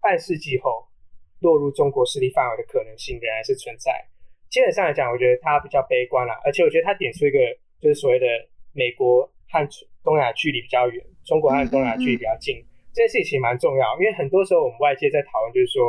[0.00, 0.88] 半世纪后
[1.40, 3.92] 落入中国势力范围的可能性仍然是存在。
[4.50, 7.38] 基本上来讲，我觉得他比较悲观啦，而且我觉得他点出一个
[7.80, 8.26] 就是所谓的
[8.72, 9.68] 美国和
[10.02, 15.82] 东南亚距离比较远，中国和东南亚距离比较近，嗯嗯嗯，这件事情蛮重要，因为很多时候我们外界在讨论就是说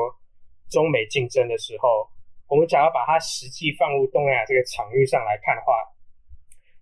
[0.69, 2.08] 中美竞争的时候，
[2.48, 5.74] 我们假如把它实际放入东南亚这个场域上来看的话。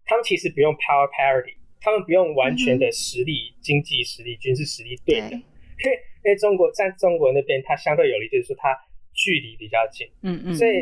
[0.09, 5.19] 他们其实不用 power parity，他们不用完全的实力、嗯、经济实力、军事实力对。
[5.19, 8.71] 等，因为因为中国在中国那边，它相对有利，就是说它
[9.13, 10.79] 距离比较近，嗯嗯，所以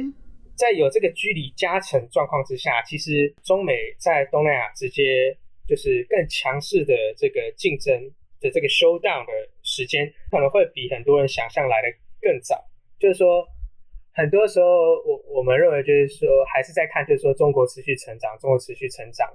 [0.55, 5.37] 在有这个距离加成状况之下，其实中美在东南亚直接
[5.67, 7.93] 就是更强势的这个竞争
[8.39, 9.31] 的这个 showdown 的
[9.63, 11.87] 时间，可能会比很多人想象来的
[12.21, 12.63] 更早，
[12.99, 13.47] 就是说。
[14.17, 14.65] 很多时候，
[15.03, 19.29] 我我们认为就是说，还是在看，就是说中国持续成长，中国持续成长。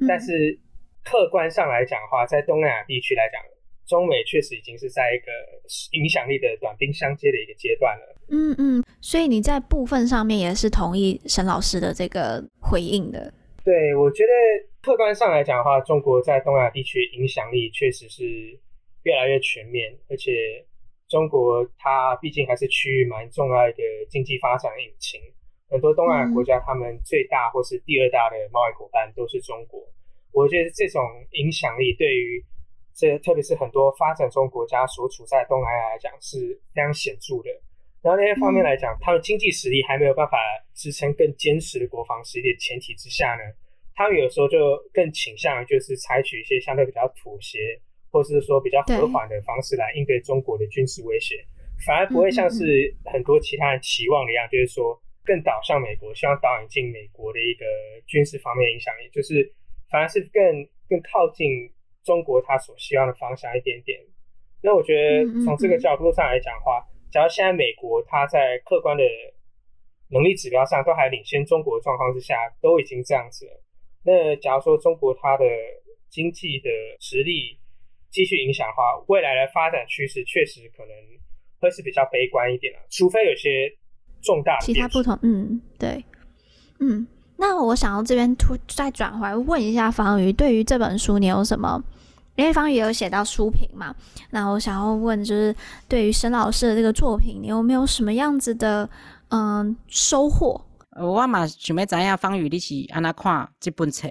[0.00, 0.58] 嗯、但是
[1.04, 3.42] 客观上来讲的话，在东南亚地区来讲，
[3.86, 5.30] 中美确实已经是在一个
[5.92, 8.16] 影响力的短兵相接的一个阶段了。
[8.28, 13.32] 嗯嗯，所以你在部分上面也是同意沈老师的这个回应的。
[13.64, 14.32] 对，我觉得
[14.82, 18.24] 客观上来讲的话，中国在东南亚地区影响力确实是
[19.04, 20.32] 越来越全面，而且。
[21.08, 23.74] 中国它毕竟还是区域蛮重要的
[24.10, 25.20] 经济发展引擎，
[25.70, 29.80] 很多东南亚国家他们最大或是第二大的贸易伙伴都是中国。
[30.32, 31.00] 我觉得这种
[31.38, 32.44] 影响力对于
[32.96, 37.50] 这特别是很多发展中国家所处在东南亚来讲是非常显著的。
[38.02, 40.38] 然后另一方面来讲，他们经济实力还没有办法
[40.74, 43.42] 支撑更坚实的国防实力的前提之下呢，
[43.94, 44.58] 他们有时候就
[44.92, 47.58] 更倾向于就是采取一些相对比较妥协。
[48.08, 51.44] 或是说比较和缓的方式来应对中国的军事威胁，
[51.84, 57.66] 反而不会像是很多其他人期望的一样，就是说更倒向美国，希望导引进美国的一个
[58.06, 59.52] 军事方面影响力，就是
[59.90, 60.40] 反而是更
[60.88, 61.70] 更靠近
[62.06, 63.98] 中国它所希望的方向一点点。
[64.62, 69.02] 那我觉得从这个角度上来讲的话，假如现在美国它在客观的
[70.08, 73.62] 能力指标上都还领先中国的状况之下，都已经这样子了，
[74.04, 75.44] 那假如说中国它的
[76.08, 77.58] 经济的实力，
[78.10, 80.94] 继续影响的话，未来的发展趋势确实可能
[81.60, 83.70] 会是比较悲观一点的，除非有些
[84.22, 85.16] 重大的其他不同。
[85.22, 86.04] 嗯，对，
[86.80, 91.84] 嗯，那我想要这边突再转回来问一下方瑜，对于这本书你有什么？
[92.36, 93.94] 因为方宇也有写到书评嘛，
[94.30, 95.54] 那我想要问，就是
[95.88, 98.88] 对于沈老师的这个作品，你有没有什么样子的
[99.30, 100.60] 嗯收获？
[100.98, 104.08] 我嘛想要知影方宇你是安那看这本册？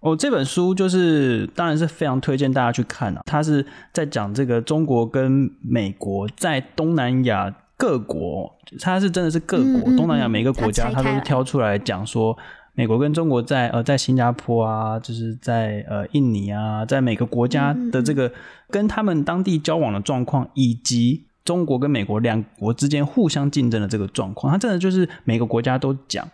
[0.00, 3.20] 哦，这本书就是当然是非常推荐大家去看啊。
[3.26, 8.50] 它是在讲这个中国跟美国在东南亚各国，
[8.80, 12.34] 它是真的是各国、嗯嗯、东南亚每个国家，它都是挑出来讲说，
[12.80, 18.32] 美国跟中国在呃在新加坡啊，就是在呃印尼啊，在每个国家的这个
[18.70, 26.26] 跟他们当地交往的状况，以及中国跟美国两国之间互相竞争的这个状况，它真的就是每个国家都讲。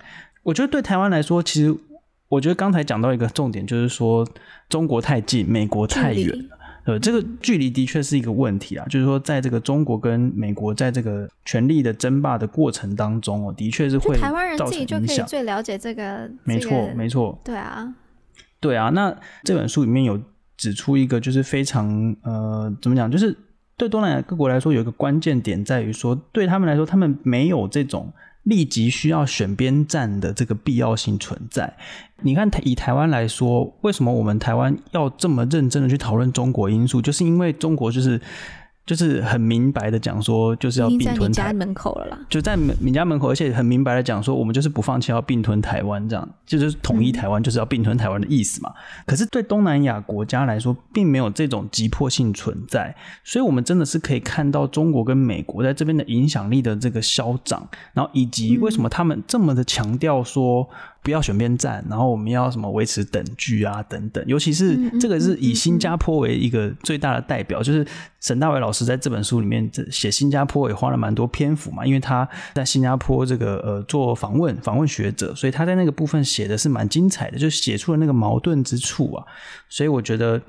[0.44, 1.76] 我觉得对台湾来说，其实。
[2.28, 4.26] 我觉得刚才讲到一个重点，就是说
[4.68, 6.58] 中国太近，美国太远了。
[6.86, 8.86] 呃，这个距离的确是一个问题啊。
[8.88, 14.16] 就是说，在这个中国跟美国在这个权力的争霸的过程当中，哦，的确是会。
[14.16, 16.30] 台湾人自己就可以最了解这个。
[16.44, 17.38] 没错，没错。
[17.44, 17.92] 对啊，
[18.60, 18.90] 对啊。
[18.90, 20.20] 那这本书里面有
[20.56, 23.10] 指出一个，就是非常呃，怎么讲？
[23.10, 23.36] 就是
[23.76, 28.12] 对东南亚各国来说，有一个关键点在于说，对他们来说，他们没有这种。
[28.46, 31.76] 立即需要选边站的这个必要性存在。
[32.22, 37.00] 你看，以台湾来说，为什么我们台湾要这么认真的去讨论中国因素？
[37.02, 38.20] 就是因为中国就是。
[38.86, 42.18] 就是很明白的讲说，就是要并吞家门口了啦。
[42.30, 48.72] 就在你家门口，而且很明白的讲说，我们就是不放弃要并吞台湾，这样就是统一台湾，就是要并吞台湾的意思嘛。
[48.72, 49.04] 嗯。
[49.04, 52.94] 可是对东南亚国家来说，并没有这种急迫性存在，
[53.24, 60.68] 所以我们真的是可以看到中国跟美国在这边的影响力的这个消长，然后以及为什么他们这么的强调说。
[61.06, 67.86] 不要选边站，然后我们要什么维持等距啊等等，尤其是这个是以新加坡为一个最大的代表，就是
[68.20, 79.24] 沈大伟老师在这本书里面写新加坡也花了蛮多篇幅嘛，因为他在新加坡这个呃做访问访问学者，所以他在那个部分写的是蛮精彩的，就写出了那个矛盾之处啊，
[79.68, 80.42] 所以我觉得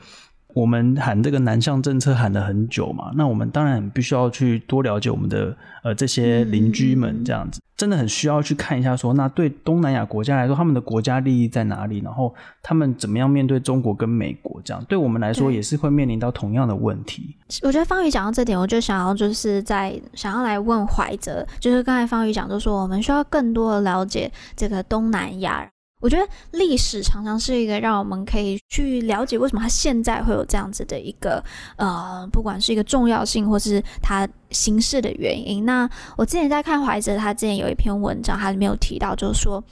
[0.54, 12.00] 我们喊这个南向政策喊了很久嘛，那我们当然必须要去多了解我们的呃这些邻居们，这样子、嗯、真的很需要去看一下说，说那对东南亚国家来说，他们的国家利益在哪里？
[12.00, 14.60] 然后他们怎么样面对中国跟美国？
[14.64, 17.36] 这样对我们来说也是会面临到同样的问题。
[17.62, 25.70] 我觉得方宇讲到这点，我就想要就是在想要来问怀哲，就是刚才方宇讲，就说我们需要更多的了解这个东南亚。
[26.00, 31.44] 我觉得历史常常是一个让我们可以去了解为什么它现在会有这样子的一个
[31.76, 35.66] 呃，不管是一个重要性或是它形式的原因。
[35.66, 39.64] 那我之前在看怀哲，他之前有一篇文章，他里面有提到，就是说。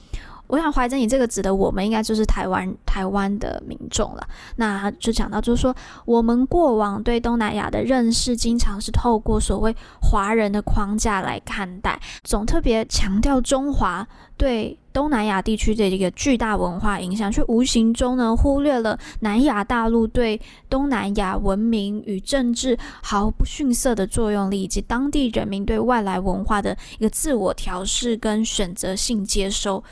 [0.48, 4.26] 我想怀着，你这个指的我们应该就是台湾台湾的民众了。
[4.56, 5.74] 那就讲到，就是说
[6.04, 20.40] 我们过往对东南亚的认识，经常是透过所谓华人的框架来看待，总特别强调中华对东南亚地区的一个巨大文化影响，却无形中呢忽略了南亚大陆对
[20.70, 29.82] 东南亚文明与政治毫不逊色的作用力，以及当地人民对外来文化的一个自我调试跟选择性接收。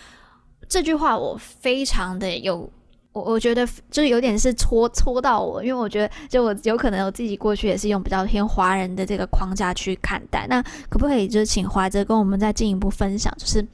[0.68, 2.70] 这句话我非常的有，
[3.12, 10.46] 我我觉得就是有点是戳戳到我，因为我觉得就我有可能我自己过去也是用比较偏华人的这个框架去看待。
[10.48, 13.64] 那可不可以就是请怀哲跟我们再进一步分享，就是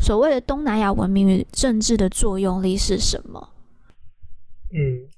[0.00, 3.54] 所谓的东南亚文明与政治的作用力是什么？
[4.74, 5.08] 嗯，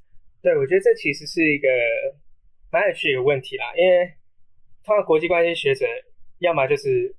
[0.42, 1.68] 对，我觉得这其实是一个
[2.70, 4.12] 蛮有趣的问题啦，因为
[4.84, 5.86] 通常国际关系学者
[6.40, 7.14] 要么就是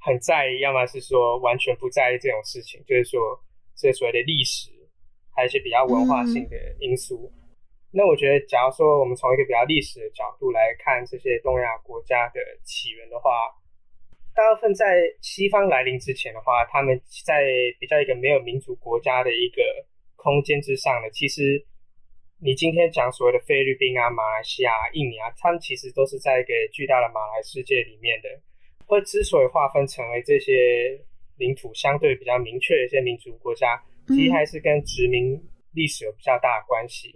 [0.00, 3.20] 很在意，要么是说完全不在意这种事情，就是说。
[3.76, 4.68] 这所谓的历史，
[5.34, 7.32] 还有一些比较文化性的因素。
[7.32, 7.48] 嗯、
[7.92, 13.30] 那我觉得，假如说我们从一个比较历史的角度来看这些东亚国家的起源的话，
[14.34, 17.40] 大部分在西方来临之前的话，他们在
[17.78, 19.62] 比较一个没有民族国家的一个
[20.16, 21.64] 空间之上呢，其实
[22.42, 28.28] 你今天讲所谓的菲律宾啊、马来西亚、印尼啊，他们其实都是在一个巨大的马来世界里面的。
[28.90, 30.52] 会之所以划分成为这些。
[31.40, 35.40] 领土相对比较明确的一些民族国家，其实还是跟殖民
[35.72, 37.08] 历史有比较大的关系。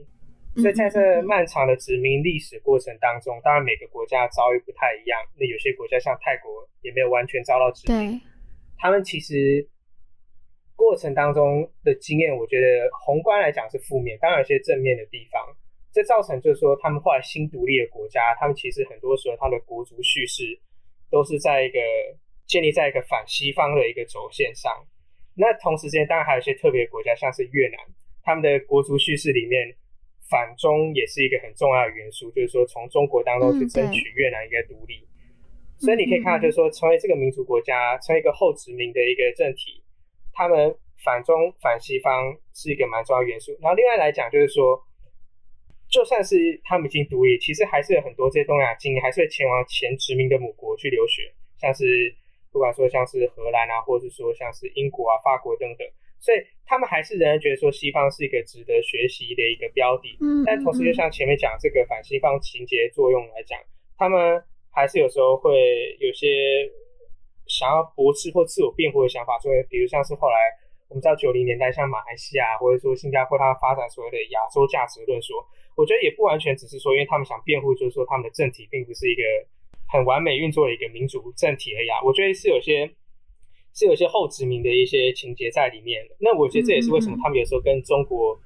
[0.56, 5.20] 嗯、所以在这漫长的殖民历史过程当中，当然每个国家遭遇不太一样。
[5.38, 8.18] 那有些国家像泰国也没有完全遭到殖民，
[8.78, 9.68] 他们其实
[10.74, 15.38] 过程当中的经验，我觉得宏观来讲是负面，当然有些正面的地方。
[15.92, 20.58] 这造成就是说，他们后来新独立的国家，他们其实很多时候他们的国族叙事
[21.10, 21.78] 都是在一个。
[22.46, 24.70] 建立在一个反西方的一个轴线上，
[25.34, 27.78] 那同时间当然还有一些特别国家，像是越南，
[28.22, 29.74] 他们的国族叙事里面
[30.28, 34.96] 反中也是一个很重要的元素，就是说从中国当中去争取越南一个独立。
[35.00, 39.82] 嗯、所以你可以看到，就是说成为这个民族国家，成为一个后殖民的一个政体，
[40.34, 43.56] 他们反中反西方是一个蛮重要的元素。
[43.62, 44.78] 然后另外来讲，就是说，
[45.94, 52.14] 就算是他们已经独立，其实还是有很多这些东亚精英还是会前往前殖民的母国去留学，像是。
[52.54, 55.84] 不管说像是荷兰啊，或者是说像是英国啊、法国等等，
[56.20, 60.16] 所以他们还是仍然觉得说西方是一个值得学习的一个标的。
[60.22, 63.58] 嗯，但同时就像前面讲这个反西方情节作用来讲，
[63.98, 64.40] 他们
[64.70, 65.50] 还是有时候会
[65.98, 66.70] 有些
[67.48, 69.36] 想要驳斥或自我辩护的想法。
[69.40, 70.36] 所以，比如像是后来
[70.94, 75.42] 我们知道九零年代，像马来西亚或者说新加坡，它发展所谓的亚洲价值论说，
[75.74, 79.22] 我觉得也不完全只是说，因为他们想辩护，就是说他们的政体并不是一个。
[79.86, 82.90] 很完美运作的一个民主政体而已啊，我觉得是有些
[83.74, 86.02] 是有些后殖民的一些情节在里面。
[86.18, 88.36] 那我觉得这也是为什么他们有时候跟中国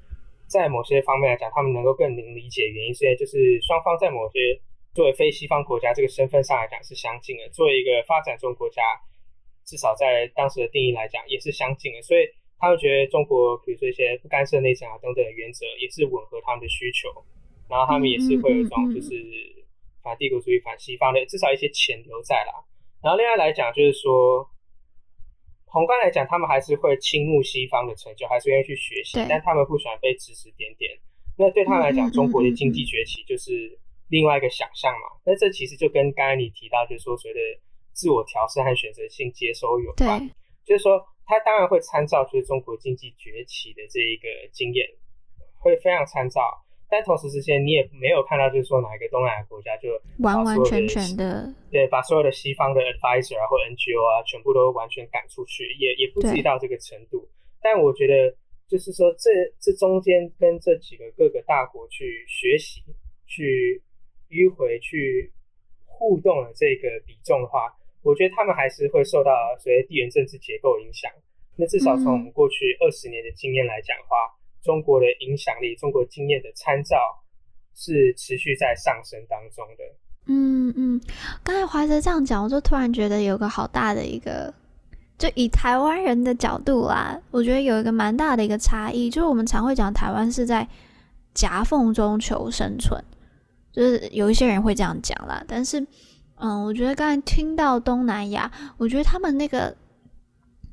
[0.47, 4.61] 在某些方面来讲，他们能够更能理解原因，是因为就是双方在某些
[4.93, 8.83] 作为非西方国家这个身份上来讲是相近的，作为一个发展中国家，
[9.65, 12.29] 至少在当时的定义来讲也是相近的，所以
[12.59, 17.09] 他们觉得中国比如说一些不干涉内政啊等等的原则也是吻合他们的需求，
[17.69, 19.15] 然后他们也是会有一种就是。
[20.01, 22.65] 反帝国主义、反西方的，至少一些潜留在啦。
[23.03, 24.49] 然后另外来讲，就是说，
[25.67, 30.97] 宏观来讲，他们还是会倾慕西方的成就，还是愿意去学习，但他们不喜欢被指指点点。
[31.37, 33.77] 那对他们来讲，中国的经济崛起就是
[34.09, 35.19] 另外一个想象嘛。
[35.27, 37.41] 那、这其实就跟刚才你提到，就是说所谓的
[37.93, 40.31] 自我调适和选择性接收有关。
[40.65, 44.89] 就是说，他当然会参照就是中国经济崛起的这一个经验，
[45.61, 46.41] 会非常参照。
[46.89, 57.29] 但同时之间，你也没有看到，就是说哪一个东南亚国家就完完全全的对，把所有的西方的 advisor 啊或 NGO 啊全部都完全赶出去，也也不至于到这个程度。
[57.61, 58.35] 但我觉得，
[58.67, 59.29] 就是说这
[59.61, 62.81] 这中间跟这几个各个大国去学习、
[63.27, 63.83] 去
[64.31, 65.31] 迂回、去
[65.85, 67.69] 互动的这个比重的话，
[68.09, 69.31] 我觉得他们还是会受到
[69.61, 71.13] 所谓地缘政治结构影响。
[71.61, 74.17] 那至少从我们过去二十年的经验来讲的话。
[74.33, 76.99] 嗯中国的影响力、中国经验的参照
[77.77, 79.85] 是持续在上升当中的。
[80.27, 81.01] 嗯嗯，
[81.45, 84.53] 刚才华哲这样讲，我就突然觉得有个好大的一个，
[85.17, 90.69] 就以台湾人的角度啦，我觉得有一个蛮大的一个差异，就是我们常会讲台湾是在
[91.33, 93.03] 夹缝中求生存，
[93.73, 95.43] 就是有一些人会这样讲啦。
[95.47, 95.81] 但是，
[96.41, 99.75] 嗯，我觉得刚才听到东南亚，我觉得他们那个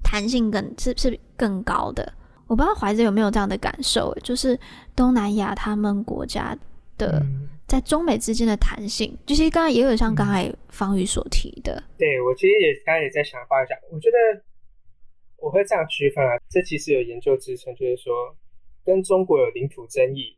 [0.03, 2.13] 弹性更是是更高的。
[2.47, 4.57] 我不知道怀哲有没有这样的感受，就是
[4.95, 6.55] 东南亚他们国家
[6.95, 7.25] 的
[7.67, 11.83] 在中美之间的弹性，嗯、就是刚才也有像刚才方宇所提的。
[11.97, 14.17] 对，我其实也刚才也在想方向，我觉得
[15.37, 18.13] 我会这样区分啊，这其实有研究支撑，就是说
[18.85, 20.37] 跟中国有领土争议，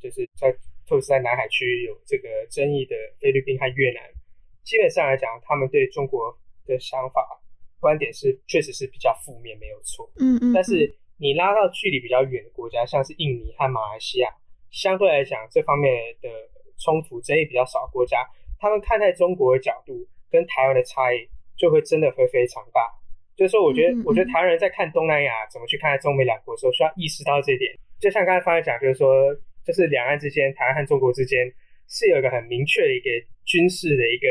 [0.00, 0.52] 就是在
[0.86, 4.00] 特别是在南海区域有这个争议的菲律宾和越南，
[4.64, 6.36] 基本上来讲，他们对中国
[6.66, 7.40] 的想法
[7.78, 10.10] 观点是确实是比较负面，没有错。
[10.18, 10.96] 嗯，嗯嗯，但是。
[11.22, 14.30] 你拉到距离比较远的国家，像是印尼和马来西亚，
[14.70, 15.92] 相对来讲这方面
[16.22, 16.30] 的
[16.78, 18.26] 冲突争议比较少的国家，
[18.58, 19.92] 他们看待中国的角度
[20.30, 22.88] 跟台湾的差异就会真的会非常大。
[23.36, 27.70] 就是说，我觉得，我觉得台湾人在看东南亚怎么去看待中美两国的时候，需要意识到这一点。
[28.00, 29.12] 就像刚才方才讲，就是说，
[29.62, 31.52] 就是两岸之间，台湾和中国之间
[31.90, 33.10] 是有一个很明确的一个
[33.44, 34.26] 军事的一个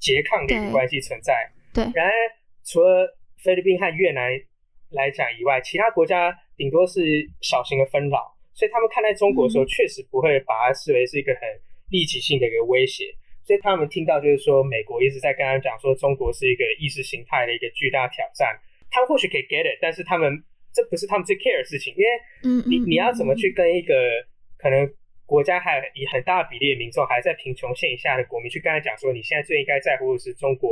[0.00, 1.34] 拮抗的一个关系存在。
[1.74, 1.84] 对。
[1.92, 2.12] 然而，
[2.64, 4.40] 除了菲律宾和越南。
[4.90, 7.02] 来讲以外，其他国家顶多是
[7.40, 11.40] 小型的纷扰，所以他们看待中国的时候，确实不会把它视为是一个很
[11.90, 13.12] 立即性的一个威胁。
[13.42, 18.56] 所以他们听到就是说，美国一直在跟他们讲说，中国是一个意识形态的一个巨大挑战，
[18.88, 20.30] 他们或许可以 get it，但是他们
[20.72, 23.94] 这不是他们最 care 的事情，因为你你要怎么去跟一个
[24.56, 24.86] 可能
[25.26, 30.70] 国家还以很大比例的民众还在贫穷线以下的国民去跟他讲说，你现在最应该在乎的是中国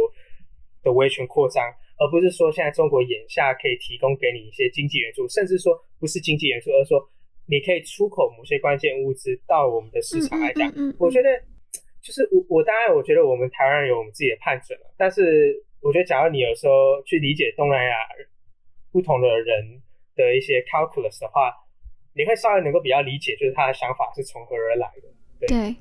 [0.83, 1.63] 的威权扩张。
[1.99, 6.99] 而不是说现在中国眼下可以提供给你一些经济援助，甚至说不是经济援助，而是说
[7.47, 11.29] 你可以出口某些关键物资到我们的市场来讲，嗯嗯嗯嗯、我觉得
[12.03, 17.95] 就是我我当然我觉得我们台湾人有我们自己的判准了，但是我觉得假如你有时候去理解东南亚
[18.91, 19.81] 不同的人
[20.17, 21.55] 的一些 calculus 的话，
[22.15, 25.09] 你会稍微能够比较理解，就是他的想法是从何而来的。
[25.41, 25.49] 对。
[25.49, 25.77] 对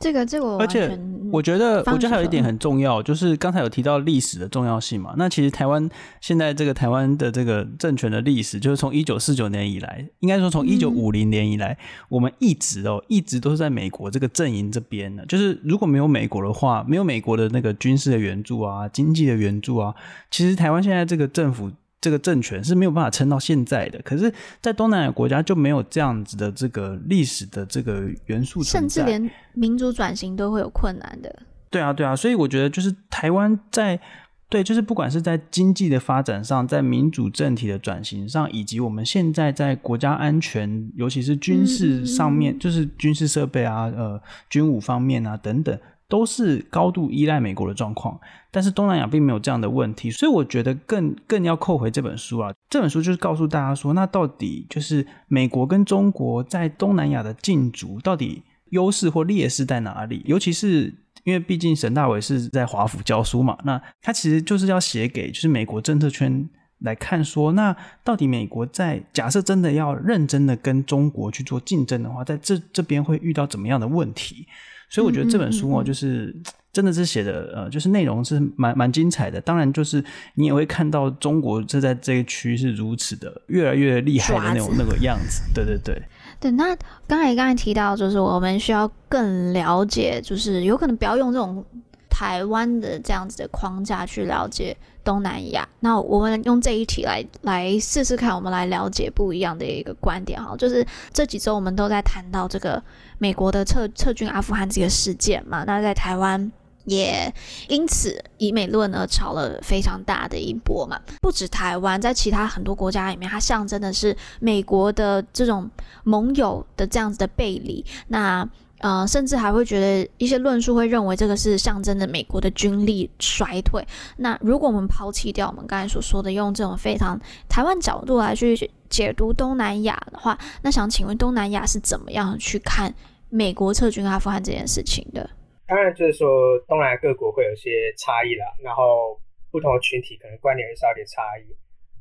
[0.00, 0.98] 这个这个，而且
[1.30, 5.14] 我觉得，我觉得还有一点很重要，就是刚才有提到历史的重要性嘛。
[5.18, 5.86] 那其实台湾
[6.22, 11.76] 现在这个台湾的这个政权的历史，就是从一九四九年以来，应该说从一九五零年以来，
[12.08, 15.26] 我们一直哦，一直都是在美国这个阵营这边的。
[15.26, 19.94] 就是如果没有美国的话，没有美国的那个军事的援助啊，经济的援助啊，
[20.30, 21.70] 其实台湾现在这个政府。
[22.00, 24.32] 这个政权是没有办法撑到现在的，可是，
[24.62, 31.42] 在东南亚国家就没有这样子的这个历史的这个元素存在，甚至连民主转型都会有困难的。
[31.68, 34.00] 对啊，对啊，所以我觉得就是台湾在
[34.48, 45.78] 对，就是不管是在经济的发展上，在民主政体的转型上，以及我们现在在国家安全，尤其是军事上面，嗯、就是军事设备啊、呃，军武方面啊等等。
[46.10, 48.18] 都是高度依赖美国的状况，
[48.50, 52.52] 但是东南亚并没有这样的问题，所以我觉得更更要扣回这本书啊。
[52.68, 60.22] 这本书就是告诉大家说，那到底就是美国跟中国在东南亚的竞逐，到底优势或劣势在哪里？
[60.26, 60.92] 尤其是
[61.22, 66.48] 因为毕竟沈大伟是在华府教书嘛，那他其实就是要写给就是美国政策圈
[66.80, 74.48] 来看说，那到底美国在假设真的要认真的跟中国去做竞争的话，在这这边会遇到怎么样的问题？
[74.90, 76.34] 所以我觉得这本书哦，就是
[76.72, 79.40] 真的是写的呃，就是内容是蛮蛮精彩的。
[79.40, 85.42] 当然，就是你也会看到中国这在这一区是如此的越来越厉害的那种那个样子。
[85.54, 86.02] 对对对。
[86.40, 86.76] 对，那
[87.06, 91.64] 刚才刚才提到，就是我们需要更了解，就是有可能不要用这种
[92.08, 95.68] 台湾的这样子的框架去了解东南亚。
[95.80, 100.56] 那我们用这一题来来试试看，我们来了解不一样的一个观点哈。
[100.56, 102.82] 就是这几周我们都在谈到这个。
[103.22, 106.50] 美国的撤撤军阿富汗这个事件嘛，那在台湾
[106.86, 107.30] 也
[107.68, 110.98] 因此以美论而炒了非常大的一波嘛。
[111.20, 115.68] 不止台湾，在其他很多国家里面，它象征的是美国的这种
[116.04, 117.84] 盟友的这样子的背离。
[118.08, 118.48] 那
[118.80, 123.84] 呃，甚至还会觉得一些论述会认为这个是象征着美国的军力衰退。
[124.16, 132.94] 那如果我们抛弃掉我们刚才所说的用这种非常台湾角度来去解读东南亚的话，那想请问东南亚是怎么样去看？
[133.32, 135.22] 美国撤军阿富汗这件事情的，
[135.68, 139.14] 当然就是说东南亚各国会有一些差异啦，然后
[139.52, 141.46] 不同的群体可能观点也是有点差异。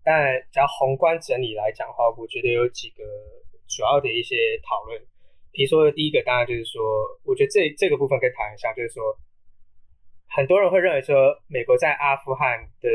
[0.02, 3.04] 但只要宏观整理来讲的话，我觉得有几个
[3.70, 4.98] 主要的一些讨论。
[5.52, 6.82] 比如说第一个，当然就是说，
[7.24, 9.04] 我觉得这这个部分可以谈一下，就是说，
[10.30, 12.90] 很多人会认为说，美国在阿富汗的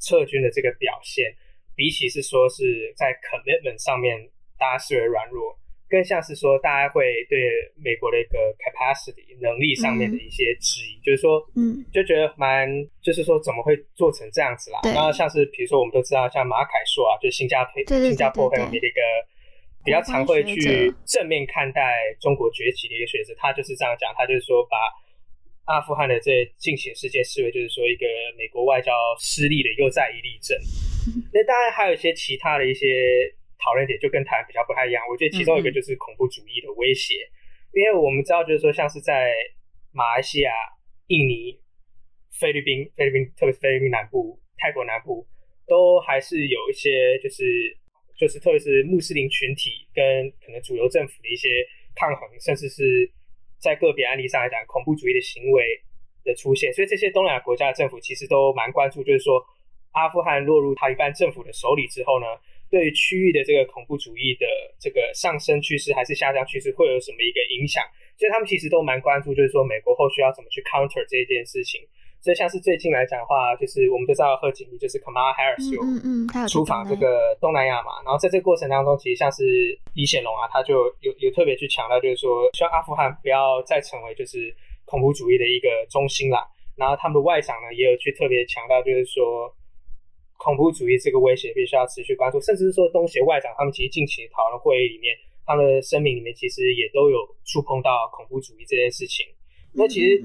[0.00, 1.34] 撤军的这个表现，
[1.74, 4.16] 比起是说是在 commitment 上面
[4.58, 5.58] 大家视为软弱。
[5.90, 7.36] 更像是说大家会对
[7.74, 12.70] 美国的一个 capacity 能力上面的一些质疑，嗯、就是说，嗯，就觉得蛮，
[13.02, 14.78] 就是说怎么会做成这样子啦？
[14.84, 19.00] 然后像是比如说我们都知道，像马凯硕啊，就是新加坡新加坡很有名的一个
[19.84, 24.76] 比较常会去正面看待中国崛起的一个学者，他就是这样讲，他就是说把
[25.72, 28.06] 阿富汗的这近期事件视为就是说一个
[28.36, 30.56] 美国外交失利的又再一例证。
[31.32, 32.86] 那当然还有一些其他的一些。
[33.62, 39.28] 讨论点就跟台湾比较不太一样，我觉得其中一个就是恐怖主义的威胁，嗯嗯，因为我们知道就是说，像是在
[39.92, 40.50] 马来西亚、
[41.08, 41.60] 印尼、
[42.40, 45.26] 菲律宾、菲律宾，特别是菲律宾南部、泰国南部，
[45.68, 47.76] 都还是有一些就是
[48.20, 51.48] 就是特别是穆斯林群体跟可能主流政府的一些
[51.96, 53.10] 抗衡，甚至是
[53.56, 55.64] 在个别案例上来讲，恐怖主义的行为
[56.22, 59.42] 的出现，所以这些东南亚国家的政府其实都蛮关注，就是说
[59.92, 62.26] 阿富汗落入塔利班政府的手里之后呢，
[62.70, 64.46] 对于区域的这个恐怖主义的
[64.78, 67.82] 这个上升趋势还是下降趋势会有什么一个影响？
[68.18, 71.80] 所以他们其实都蛮关注，就是说美国后续要怎么去 counter 这件事情。
[72.20, 79.42] 所以像是最近来讲的话，就是我们都知道贺锦丽就是 Kamala Harris 有出访这个东南亚嘛，然后在这个过程当中，其实像是
[79.94, 84.54] 李显龙啊，他就有有特别去强调，就是说希望阿富汗不要再成为就是
[84.84, 86.46] 恐怖主义的一个中心啦。
[86.76, 89.54] 然后他们的外长呢也有去特别强调，就是说。
[90.42, 95.14] 恐怖主义这个威胁必须要持续关注，甚至是说东协外长他们其实近期讨论会议里面，
[95.44, 99.26] 他们的声明里面其实也都有触碰到恐怖主义这件事情。
[99.72, 100.22] 那其实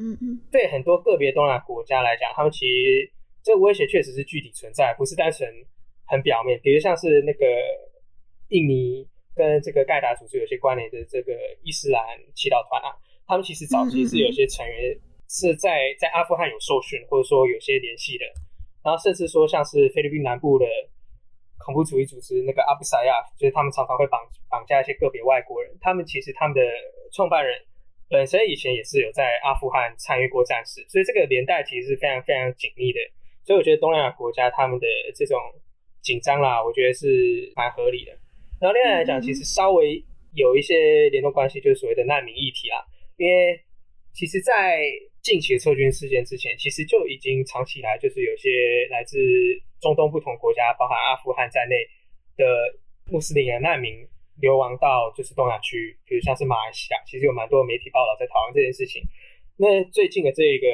[0.51, 3.11] 对很多个别东南亚国家来讲，他们其实
[3.43, 5.49] 这个威胁确实是具体存在，不是单纯
[6.05, 6.59] 很表面。
[6.63, 7.45] 比如像是那个
[8.49, 11.33] 印尼跟这个盖达组织有些关联的这个
[11.63, 12.01] 伊斯兰
[12.33, 12.95] 祈祷团啊，
[13.27, 14.97] 他们其实早期是有些成员
[15.29, 18.25] 是在在阿富汗有受训，或者说有些联系的。
[18.83, 20.65] 然后甚至说，像是菲律宾南部的
[21.57, 25.75] 恐怖主义组织那个阿布萨亚，就是他们常常会绑绑架一些个别外国人。
[25.81, 26.61] 他们其实他们的
[27.11, 27.57] 创办人
[28.09, 32.99] 本身以前也是有在阿富汗参与过战事，所以这个连带其实是非常非常紧密的。
[33.43, 35.39] 所以我觉得东南亚国家他们的这种
[36.01, 38.11] 紧张啦，我觉得是蛮合理的。
[38.61, 40.03] 然后另外来讲，其实稍微
[40.33, 42.83] 有一些联动关系，就是所谓的难民议题啦，
[43.17, 43.59] 因为
[44.13, 44.79] 其实，在
[45.21, 49.17] 近期的撤军事件之前，其实就已经长期以来就是有些来自
[49.81, 51.75] 中东不同国家，包含阿富汗在内
[52.37, 52.45] 的
[53.11, 54.07] 穆斯林的难民
[54.41, 59.01] 流亡到就是东亚区，比如像是马来西亚，其实有蛮多媒体报道在讨论这件事情。
[59.57, 60.67] 那最近的这个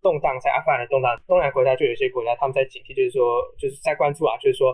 [0.00, 4.72] 动荡，在阿富汗的动荡，东南亚国家就有些国家他们在警惕，就是说就是在关注啊，就是说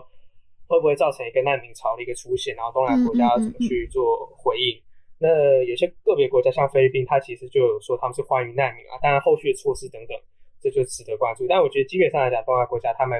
[0.67, 4.81] 会不会造成一个难民潮的一个出现，然后东南亚国家要怎么去做回应。
[5.17, 10.15] 那有些个别国家，像菲律宾，它其实就有说他们是欢迎难民啊，当然后续的措施等等，
[10.61, 11.47] 这就值得关注。
[11.47, 13.17] 但我觉得基本上来讲，东南亚国家他们，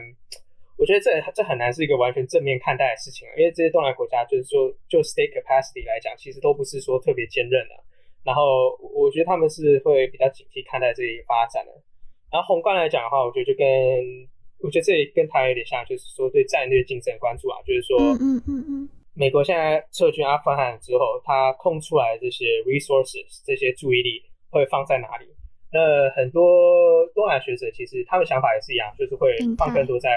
[0.78, 7.76] 我觉得这这很难是一个完全正面看待的事情啊，因为这些东南亚国家就是说，就 state capacity 来讲，其实都不是说特别坚韧的。
[8.24, 11.72] 然后我觉得他们是会比较警惕看待这一发展的。
[12.32, 13.66] 然后宏观来讲的话，我觉得就跟
[14.60, 18.90] 我觉得这里跟台湾有点像，就是说对战略竞争的关注啊，就是说，嗯嗯嗯嗯。
[19.14, 25.26] 美国现在撤军阿富汗之后，他空出来的这些 resources，这些注意力会放在哪里？
[25.72, 30.10] 那很多东亚学者其实他们想法也是一样，就是会放更多在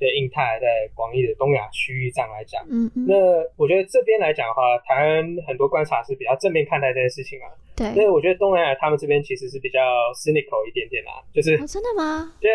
[0.00, 2.64] 对印太、在广义的东亚区域上来讲。
[2.68, 3.06] 嗯嗯。
[3.06, 3.14] 那
[3.54, 7.46] 我觉得这边来讲的话，台湾很多观察是比较正面看待这件事情嘛。
[7.76, 7.86] 对。
[7.90, 9.78] 因为我觉得东南亚他们这边其实是比较
[10.16, 12.32] cynical 一点点啦，就是、哦、真的吗？
[12.40, 12.48] 就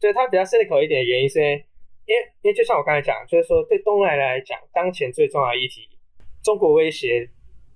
[0.00, 1.62] 就他比较 cynical 一点的原因是。
[2.08, 5.82] 因为，因为就像我刚才讲，就是说对东南亚来讲，当前最重要的议题，
[6.42, 7.28] 中国威胁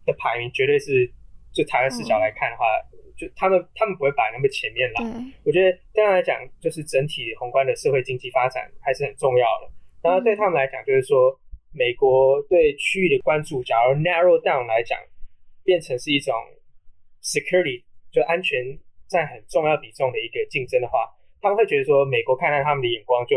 [0.06, 1.04] 的排名绝对是，
[1.52, 2.91] 就台湾视角来看的话，嗯、
[3.22, 5.02] 就他们他们不会摆那么前面啦。
[5.04, 9.70] 嗯、我觉得这样来讲，就是整体宏观的社会经济发展还是很重要的。
[10.02, 11.38] 然后对他们来讲，就是说
[11.72, 14.98] 美国对区域的关注，假如 narrow down 来讲，
[15.64, 16.34] 变成是一种
[17.22, 21.08] security 就安全占很重要比重的一个竞争的话，
[21.40, 23.36] 他们会觉得说，美国看待他们的眼光就。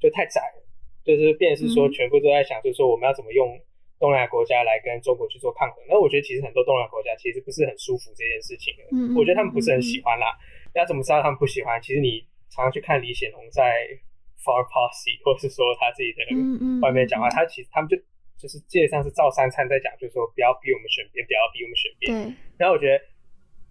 [0.00, 0.62] 就太窄了，
[1.02, 3.58] 就是变成是说全部都在想，就是说我们要怎么用
[4.04, 5.80] 东南亚国家来跟中国去做抗衡。
[5.88, 8.84] 那我觉得其实很多东南亚国家其实不是很舒服这件事情的。
[8.92, 10.36] 嗯，我觉得他们不是很喜欢啦。
[10.76, 11.80] 要怎么知道他们不喜欢？
[11.80, 12.20] 其实你
[12.52, 13.88] 常常去看李显龙在
[14.44, 16.20] Foreign Policy，或是说他自己的
[16.84, 17.96] 外面讲话，他其实他们就
[18.36, 22.12] 就是基本上是照三餐在讲，就是说不要逼我们选边，不要逼我们选边。
[22.12, 22.34] 对。
[22.60, 23.00] 然后我觉得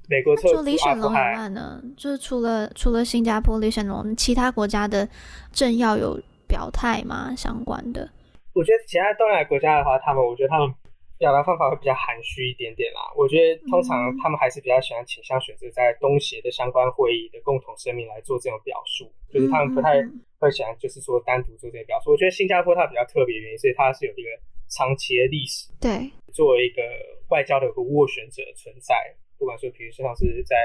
[0.09, 5.07] 美国做李显龙很慢呢，就是除了除了新加坡李显龙，其他国家的
[5.53, 6.19] 政要有。
[6.45, 7.33] 表态吗？
[7.35, 8.07] 相关的，
[8.53, 10.73] 我觉得其他东南亚国家的话，他们我觉得他们
[11.17, 13.01] 表达方法会比较含蓄一点点啦。
[13.15, 20.01] 我觉得通常他们还是比较喜欢倾向选择在东协的相关会议的共同声明来做这种表述，就是他们不太
[20.39, 22.11] 会喜欢就是说单独做这些表述。
[22.11, 24.29] 我觉得新加坡它比较特别的原因，所以它是有一个
[24.69, 26.81] 长期的历史，对作为一个
[27.29, 28.95] 外交的一个斡旋者存在。
[29.37, 30.55] 不管说，比如说像是在，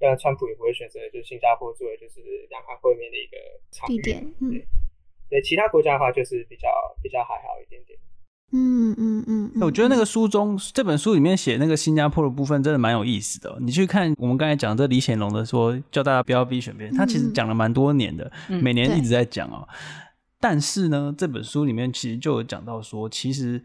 [0.00, 3.36] 像川普也不会选择就是新加坡作为就是两岸会面的一个
[3.70, 4.00] 场地。
[4.00, 4.60] 点嗯，
[5.34, 6.68] 对，其他国家的话就是比较
[7.02, 7.98] 比较还好一点点。
[8.52, 13.58] 嗯嗯嗯，我觉得那个书中这本书里面写那个新加坡的部分真的蛮有意思的。
[13.58, 18.30] 你去看我们刚才讲这李显龙的说，叫大家不要逼选边，他其实讲了蛮多年的，
[18.62, 19.66] 每年一直在讲哦。
[20.38, 23.60] 但是呢，这本书里面其实就有讲到说，其实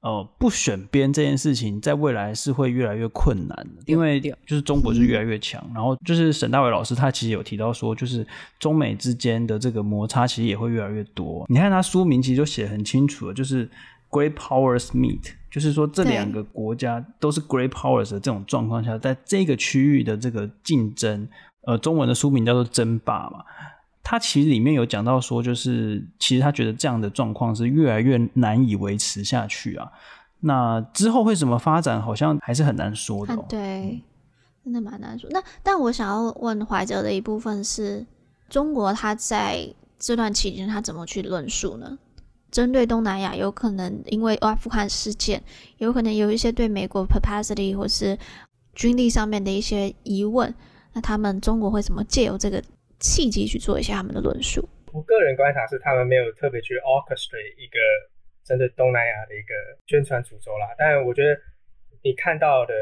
[0.00, 5.64] 呃不选边这件事情，在未来是会越来越困难的，因为就是中国是越来越强。
[5.74, 8.26] 然后就是沈大伟老师他其实有提到说，就是
[8.58, 11.44] 中美之间的这个摩擦其实也会越来越多。
[11.48, 13.68] 你看他书名其实就写很清楚了，就是。
[14.10, 21.28] Great powers meet，就是说这两个国家都是 great powers 的这种状况下，在这个区域的这个竞争，
[21.66, 23.44] 呃，中文的书名叫做争霸嘛。
[24.10, 29.86] 他其实里面有讲到说，就是其实他觉得这样的状况是越来越难以维持下去啊。
[30.40, 33.36] 那之后会怎么发展，好像还是很难说的。
[33.50, 34.02] 对，
[34.64, 35.28] 真的蛮难说。
[35.30, 38.06] 那但我想要问怀哲的一部分是，
[38.48, 41.98] 中国他在这段期间他怎么去论述呢？
[42.50, 45.42] 针对东南亚，有可能因为阿富汗事件，
[45.76, 48.18] 有可能有一些对美国 capacity 或是
[48.74, 50.54] 军力上面的一些疑问，
[50.94, 52.62] 那他们中国会怎么借由这个
[52.98, 54.68] 契机去做一下他们的论述？
[54.92, 57.78] 我个人观察是，他们没有特别去 orchestrate 一个
[58.44, 59.54] 针对东南亚的一个
[59.86, 60.74] 宣传主轴啦。
[60.78, 61.38] 但我觉得
[62.02, 62.74] 你看到的，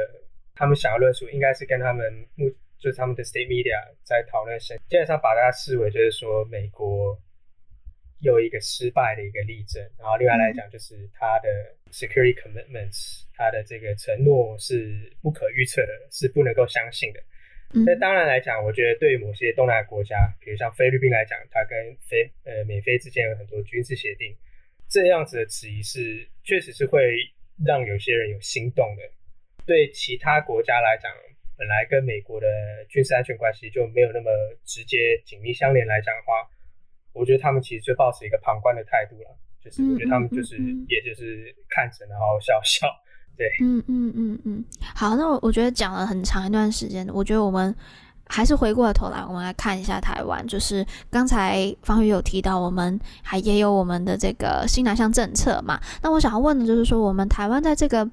[0.55, 2.49] 他们想要论述，应该是跟他们目
[2.79, 7.19] 就是他们的 state media 在讨论，基本上把大家视为就是说美国。
[8.21, 11.49] 有一个失败的一个例证，然后另外来讲就是他的
[11.93, 17.21] security commitments，他的这个承诺是不可预测的，是不能够相信的。
[17.73, 24.35] 那、嗯、当然来讲，我觉得对于某些东南亚国家，比如像菲律宾来讲，它跟菲呃美菲之间有很多军事协定，
[24.89, 27.01] 这样子的质疑是确实是会
[27.67, 29.03] 让有些人有心动的。
[29.67, 31.11] 对其他国家来讲，
[31.57, 32.47] 本来跟美国的
[32.89, 34.31] 军事安全关系就没有那么
[34.65, 36.49] 直接紧密相连来讲的话。
[37.13, 42.87] 我觉得他们其实就抱持一个旁观的态度了，就是我觉得他们就是，也就是看着然后笑 笑，
[43.37, 44.65] 对，嗯嗯嗯嗯。
[44.95, 47.75] 好，那我我觉得讲了很长一段时间，我觉得我们
[48.29, 50.47] 还是回过头来，我们来看一下台湾。
[50.47, 55.79] 就是刚才方宇有提到，我们还也有我们的这个新南向政策嘛。
[56.03, 58.09] 那我想要问的就是说，我们台湾在这个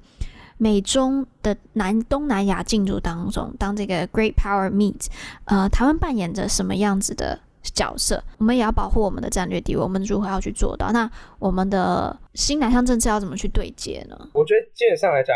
[0.56, 5.06] 美中的南东南亚竞逐当中，当这个 Great Power Meet，
[5.46, 7.40] 呃，台湾扮演着什么样子的
[7.72, 9.82] 角色，我们也要保护我们的战略地位。
[9.82, 10.92] 我们如何要去做到？
[10.92, 14.16] 那我们的新南向政策要怎么去对接呢？
[14.34, 15.34] 我觉得基本上来讲，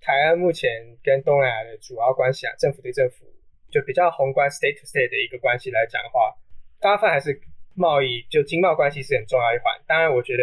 [0.00, 0.70] 台湾目前
[1.02, 3.26] 跟东南亚的主要关系啊，政府对政府
[3.70, 6.32] 就比较宏观 （state to state） 的一个关系来讲的话，
[6.80, 7.40] 大部分还是
[7.74, 9.74] 贸易，就经贸关系是很重要一环。
[9.86, 10.42] 当然，我觉得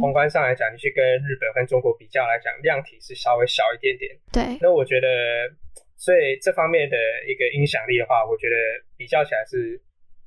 [0.00, 4.16] 宏观上来讲，你去跟日本跟中国比较来讲，量体是稍微小一点点。
[4.32, 4.58] 对。
[4.60, 5.06] 那我觉得，
[5.96, 6.96] 所以这方面的
[7.28, 8.56] 一个影响力的话，我觉得
[8.96, 9.80] 比较起来是。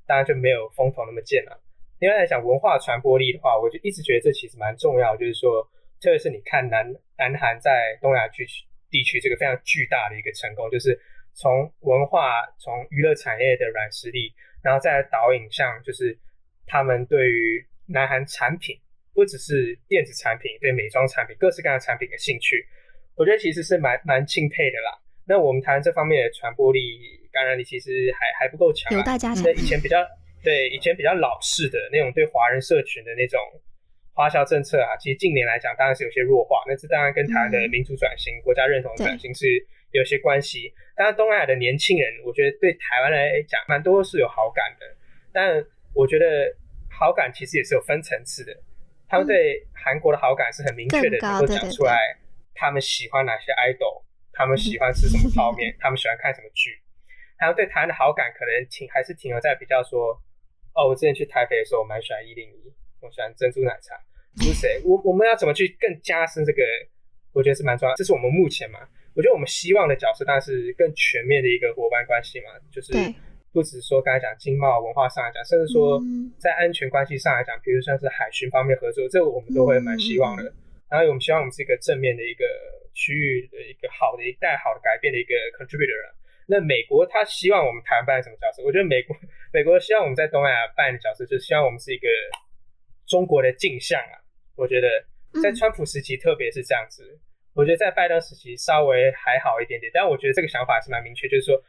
[0.08, 1.62] 当然就没有风头那么健了。
[2.00, 5.16] 另外来讲，文化传播力的话，我就一直觉得这其实蛮重要。
[5.16, 5.64] 就是说，
[6.02, 6.86] 特别是你看南
[7.18, 8.46] 南韩在东亚区
[8.92, 11.00] 地区这个非常巨大的一个成功，就是
[11.34, 16.18] 从文化、从娱乐产业的软实力，然后再导引向就是
[16.66, 18.78] 他们对于南韩产品，
[19.14, 22.68] 不只是电子产品，对美妆产品、各式各样的产品的兴趣，
[23.16, 25.00] 我觉得其实是蛮蛮钦佩的啦。
[25.28, 27.24] 那我们台湾这方面的传播力。
[27.36, 29.44] 感染力其实还还不够强，啊，有待加强。
[29.52, 30.00] 以前比较
[30.42, 33.38] 对以前比较老式的那种对华人社群的那种
[34.14, 36.64] 花销政策啊，其实近年来讲当然是有些弱化。
[36.66, 40.74] 那这当然跟台湾的民主转型，嗯、国家认同转型是有些关系。
[40.96, 44.86] 当然，东南亚的年轻人，我觉得对台湾来讲蛮多是有好感的。
[45.34, 45.62] 但
[45.94, 46.56] 我觉得
[46.90, 48.56] 好感其实也是有分层次的。
[49.10, 52.00] 他们对韩国的好感是很明确的，能够讲出来
[52.54, 54.04] 他们喜欢哪些 idol，
[54.36, 56.78] 他们喜欢吃什么泡面， 他们喜欢看什么剧。
[57.38, 60.14] 他们对台湾的好感可能停还是停留在比较说，
[60.76, 62.72] 哦，我之前去台北的时候，我蛮喜欢一零一，
[63.02, 63.96] 我喜欢珍珠奶茶。
[64.38, 64.82] 是谁？
[64.84, 66.62] 我我们要怎么去更加深这个？
[67.32, 67.96] 我觉得是蛮重要。
[67.96, 68.80] 这是我们目前嘛，
[69.16, 72.92] 我觉得我们希望的角色，但是更全面的一个伙伴关系嘛，就是
[73.52, 76.02] 不只是说刚才讲经贸文化上来讲，甚至说
[76.38, 80.44] 在安全关系上来讲，比如像是海巡方面合作，这个我们都会蛮希望的。
[80.90, 82.44] 然后我们希望我们是一个正面的一个
[82.96, 86.16] 区域的一个好的一带好的改变的一个 contributor。
[86.48, 88.64] 那美国他希望我们台湾扮演什么角色？
[88.64, 89.16] 我觉得美国
[89.52, 92.08] 美国希望我们在东南亚扮演的角色，就是希望我们是一个
[93.06, 94.22] 中国的镜像啊。
[94.56, 94.88] 我觉得
[95.44, 97.20] 在川普时期特别是这样子，嗯，
[97.56, 101.60] 我觉得在拜登时期稍微还好一点点，但我觉得这个想法是蛮明确，就是说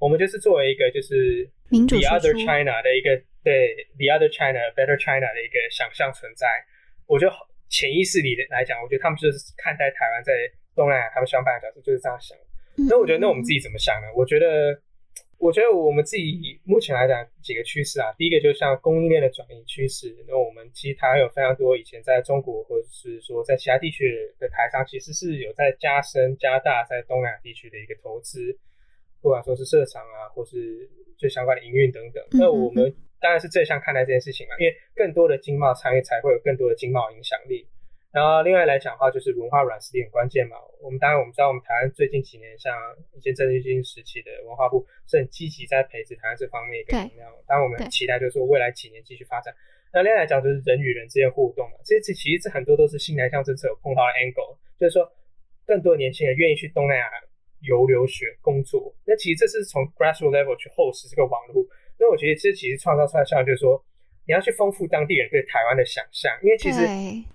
[0.00, 3.14] 我们就是作为一个就是 the other China 的一个
[3.44, 6.48] 对 the other China better China 的一个想象存在。
[7.06, 7.34] 我觉得
[7.68, 10.32] 潜意识里来讲，我觉得他们就是看待台湾在
[10.74, 12.36] 东南亚他们希望扮演的角色就是这样想。
[12.88, 14.08] 那我觉得，那我们自己怎么想呢？
[14.16, 14.80] 我觉得，
[15.36, 20.24] 我觉得我们自己目前来讲几个趋势啊，第一个就是像供应链的转移趋势。
[20.26, 24.08] 那我们其实台湾有非常多以前在中国或者是说在其他地区
[24.38, 28.56] 的台商，其实是有在加深加大在东南亚地区的一个投资，
[29.20, 32.24] 不管说是设厂啊，或是最相关的营运等等。
[32.32, 37.68] 那我们当然是正向看待这件事情嘛，因为更多的经贸参与，才会有更多的经贸影响力。
[38.12, 40.56] 然后另外来讲的话，就是文化软实力很关键嘛。
[40.82, 42.76] 我们当然我们知道，我们台湾最近几年，像
[43.16, 47.32] 以前郑丽君时期的文化部是很积极在培植台湾这方面一个能量。
[47.48, 49.48] 当然我们很期待就是说未来几年继续发展。
[49.94, 55.10] 那另外来讲就是人与人之间互动嘛，这次其实这很多都是新南向政策有碰到的 angle，就是说
[55.64, 57.08] 更多年轻人愿意去东南亚
[57.60, 58.94] 游留学工作。
[59.06, 61.64] 那其实这是从 grassroots level 去厚实这个网络。
[61.98, 63.82] 那我觉得这其实创造出来效应就是说。
[64.26, 66.80] 你要去丰富当地人对台湾的想象，因为其实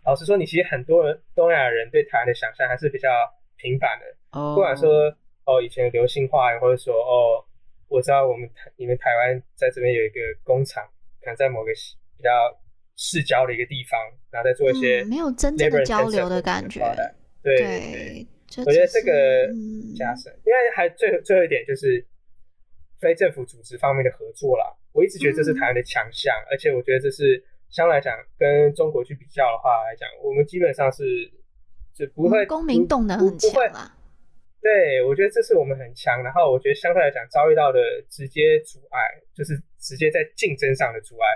[0.05, 3.09] 老实说，你其实很多人东亚人对台湾的想象还是比较
[3.57, 4.05] 平板的。
[4.39, 5.13] 哦，不管说
[5.45, 7.43] 哦以前的流行话，或者说哦，
[7.87, 10.83] 我知道我们台你们台湾在这边有一个工厂，
[11.21, 11.71] 可能在某个
[12.17, 12.29] 比较
[12.95, 13.99] 市郊的一个地方，
[14.31, 16.79] 然后在做一些、嗯、没有真正的交流的感觉。
[17.43, 19.47] 对对，对，我觉得这个
[19.95, 22.05] 加深，因为还最最后一点就是
[22.99, 24.65] 非政府组织方面的合作啦。
[24.93, 31.03] 我一直觉得这是台湾的强项，嗯，而且我觉得这是相来讲跟中国去比较的话来讲，我们基本上是
[31.93, 33.93] 就不会公民动能很强啊。
[34.59, 37.79] 对，我觉得这是我们很强，然后我觉得相对来讲遭遇到的
[38.09, 38.99] 直接阻碍，
[39.33, 41.27] 就是直接在竞争上的阻碍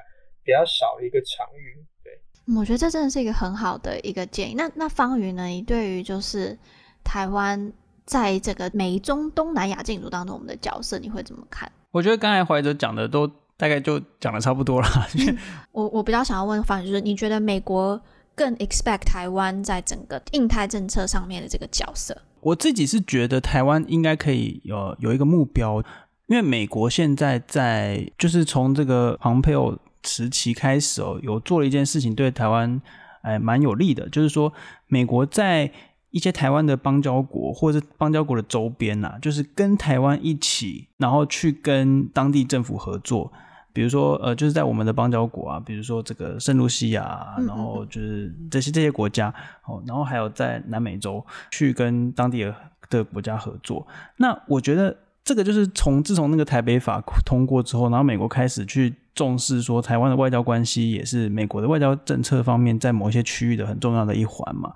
[0.44, 1.86] 比较少的一个场域。
[2.04, 2.20] 对，
[2.58, 4.56] 我觉得这真的是一个很好的一个建议。
[4.56, 5.46] 那那方妤呢？
[5.46, 6.58] 你对于就是
[7.04, 7.72] 台湾
[8.12, 11.72] 在这个美中东南亚竞逐当中，我们的角色你会怎么看？
[11.92, 13.30] 我觉得刚才怀哲讲的都。
[13.62, 14.88] 大概就讲的差不多了。
[15.20, 15.38] 嗯、
[15.72, 18.02] 我我比较想要问方妤，就是你觉得美国
[18.34, 22.18] 更 expect 台湾在整个印太政策上面的这个角色？
[22.40, 25.78] 我自己是觉得台湾应该可以有有一个目标，
[26.26, 32.82] 因为美国现在在就是从这个庞佩奥时期开始哦，有做了一件事情对台湾
[33.22, 34.52] 哎蛮有利的，就是说
[34.88, 35.72] 美国在。
[36.12, 43.32] 一些台湾的邦交国，或者是邦交国的周边呐、啊，就是跟台湾一起，然后去跟当地政府合作。
[43.74, 49.34] 比如说，呃，就是在我们的邦交国啊，比如说这个圣露西亚，然后就是这些这些国家，
[49.66, 52.54] 哦，然后还有在南美洲去跟当地的
[52.90, 53.88] 的国家合作。
[54.18, 54.94] 那我觉得
[55.24, 64.74] 这个就是从自从那个台北法通过之后，然后美国开始去重视说台湾的外交关系也是美国的外交政策方面在某一些区域的很重要的一环嘛。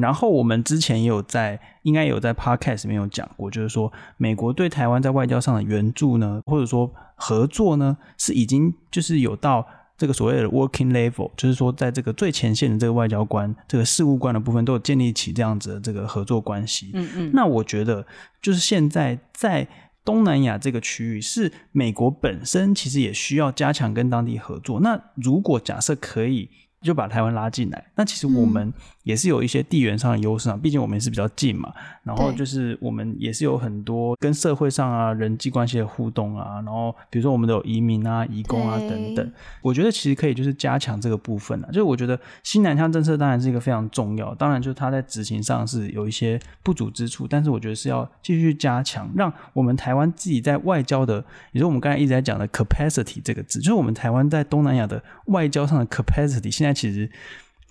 [0.00, 16.90] 然后我们之前也有在，应该有在 Podcast 里面有讲过，就是说美国对台湾在外交上的援助呢，或者说合作呢，是已经就是有到这个所谓的 working level，就是说在这个最前线的这个外交官、这个事务官的部分，都有建立起这样子的这个合作关系。
[16.94, 17.30] 嗯嗯。
[17.34, 18.06] 那我觉得
[18.40, 19.68] 就是现在在
[20.04, 24.80] 东南亚这个区域，是美国本身其实也需要加强跟当地合作。
[24.80, 26.48] 那如果假设可以。
[26.82, 28.72] 就把台湾拉进来，那其实我们
[29.02, 31.70] 也是有一些地缘上的优势啊，毕竟我们也是比较近嘛。
[32.02, 41.68] 然后就是我们也是有很多跟社会上啊人际关系的互动啊，然后比如说我们都有移民啊、移工啊等等，我觉得其实可以就是加强这个部分啊。
[41.68, 51.22] 就是我觉得新南向政策当然是一个非常重要，当然就是它在执行上是有一些不足之处，但是我觉得是要继续加强，让我们台湾自己在外交的，
[51.52, 56.69] 也就是我们刚才一直在讲的 capacity 这个字，就是我们台湾在东南亚的外交上的 capacity，现在。
[56.72, 57.10] 其实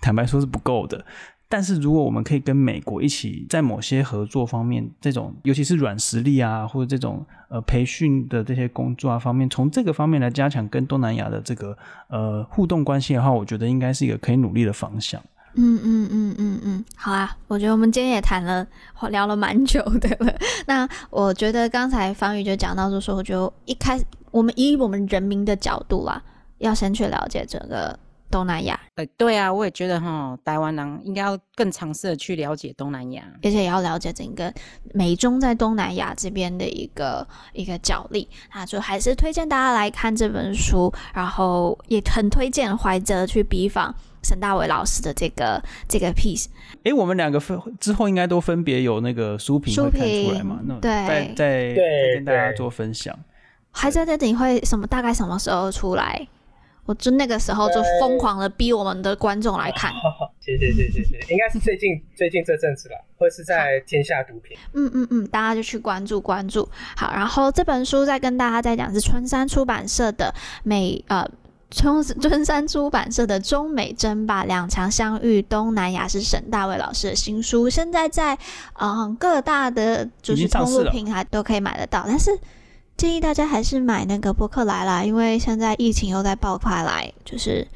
[0.00, 1.04] 坦白说是不够的，
[1.48, 11.76] 但是如果我们可以跟美国一起在某些合作方面，这种尤其是软实力啊，或者这种呃培训的这些工作啊方面，从这个方面来加强跟东南亚的这个
[12.08, 15.20] 呃互动关系的话，我觉得应该是一个可以努力的方向。
[15.54, 18.64] 嗯嗯嗯嗯嗯，好啊，我觉得我们今天也谈了
[19.10, 20.32] 聊了蛮久的了。
[20.68, 26.22] 那我觉得刚才方宇就讲到就说，我觉得一开始我们以我们人民的角度啦，
[26.58, 27.98] 要先去了解整个。
[28.30, 34.52] 东南亚，呃，对啊，我也觉得哈，台湾人应该要更尝试的去了解东南亚，而且也要了解整个
[34.94, 38.28] 美中在东南亚这边的一个一个角力。
[38.54, 46.46] 那就还是推荐大家来看这本书，然后也很推荐怀哲去比访沈大伟老师的这个这个 piece。
[46.84, 50.60] 哎，我们两个分之后应该都分别有那个书评会看出来嘛？
[50.64, 53.18] 那对，再再再跟大家做分享。
[53.72, 54.86] 怀哲的你会什么？
[54.86, 56.26] 大概什么时候出来？
[56.90, 59.92] 我就那个时候就疯狂的逼我们的观众来看。
[60.44, 64.56] 谢谢谢谢谢谢，应该是最近 最近这阵子吧，或是在天下毒品。
[64.72, 66.68] 嗯嗯嗯，大家就去关注关注。
[66.96, 70.34] 好，然后这本书再跟大家再讲，是春山出版社的
[70.64, 71.24] 美呃
[71.70, 78.36] 春春山出版社的中美争霸两强相遇东南亚是沈大卫老师的新书，现在在
[78.80, 82.36] 嗯各大的就是通路平台都可以买得到，但是
[83.00, 87.66] 建议大家还是买那个博客来啦，因为现在疫情又在爆发来，就是。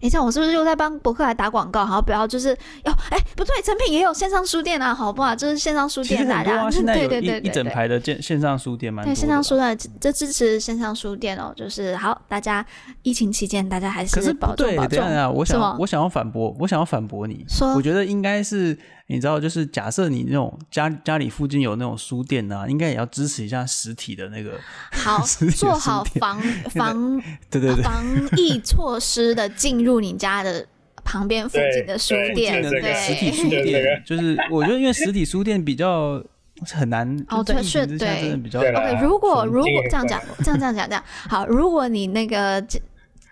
[0.00, 1.84] 哎，这样我是不是又在帮博客来打广告？
[1.84, 5.34] 好，不要就是要哎，不对，诚品也有线上书店啊，好不好？
[5.34, 9.04] 就是线上书店大家，啊、 对对对，一整排的线线上书店嘛。
[9.04, 12.64] 对，线上书店这支持线上书店哦，就是好，大家
[13.02, 15.04] 疫情期间大家还是保重保重。
[15.04, 18.78] 对，啊，我想我想要反驳，我想要反驳你，说我觉得应该是。
[19.12, 24.52] 你知道，就是假设你那种家家里附近有那种书店呐、啊，应该也要支持一下实体的那个。
[24.92, 25.24] 好，
[25.56, 26.40] 做好防
[26.70, 28.04] 防对对对防
[28.36, 30.64] 疫措施的进入你家的
[31.02, 36.22] 旁边附近的书店，对，对实体书店，就是我觉得因为实体书店比较
[36.66, 38.60] 很难哦，对是，对，真的比较。
[38.60, 42.64] OK，如果如果这样讲，这样这样讲这样好，如果你那个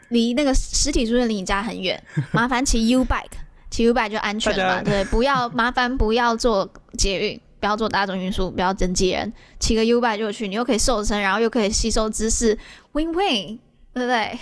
[0.09, 2.03] 离那个实体书店离你家很远，
[2.33, 3.39] 麻烦骑 U bike。
[3.79, 12.59] 骑 U-bike 就安全了嘛，对，不要麻烦，不要坐捷运，不要坐大众运输，不要人挤人，骑个 U-bike 就去，你又可以瘦身，然后又可以吸收知识
[12.93, 13.61] ，Win-win，
[13.95, 14.37] 对不对？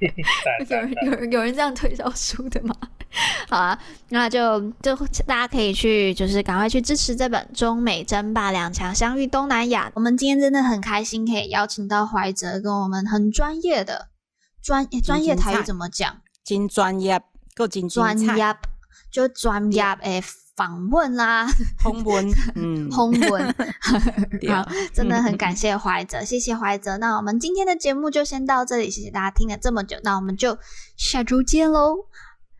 [0.68, 2.74] 有人有人有人这样推销书的吗？
[3.48, 3.78] 好啊，
[4.08, 9.86] 那就就大家可以去，就是赶快去支持这本《中美争霸两强相遇东南亚》。
[9.94, 14.08] 我们今天真的很开心，可以邀请到怀哲跟我们很专业的
[14.60, 16.16] 专专业台语怎么讲？
[16.42, 17.22] 金专业。
[17.54, 18.56] 够精专业，
[19.10, 20.22] 就专业诶
[20.54, 21.46] 访问啦，
[21.82, 23.54] 访问，嗯，访问
[24.52, 26.98] 好，真的很感谢怀哲，谢谢怀哲。
[26.98, 30.58] 那我们今天的节目就先到这里，谢谢大家听了这么久，那我们就
[30.96, 32.06] 下周见喽，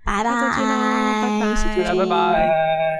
[0.04, 2.91] 拜拜，拜拜，拜拜。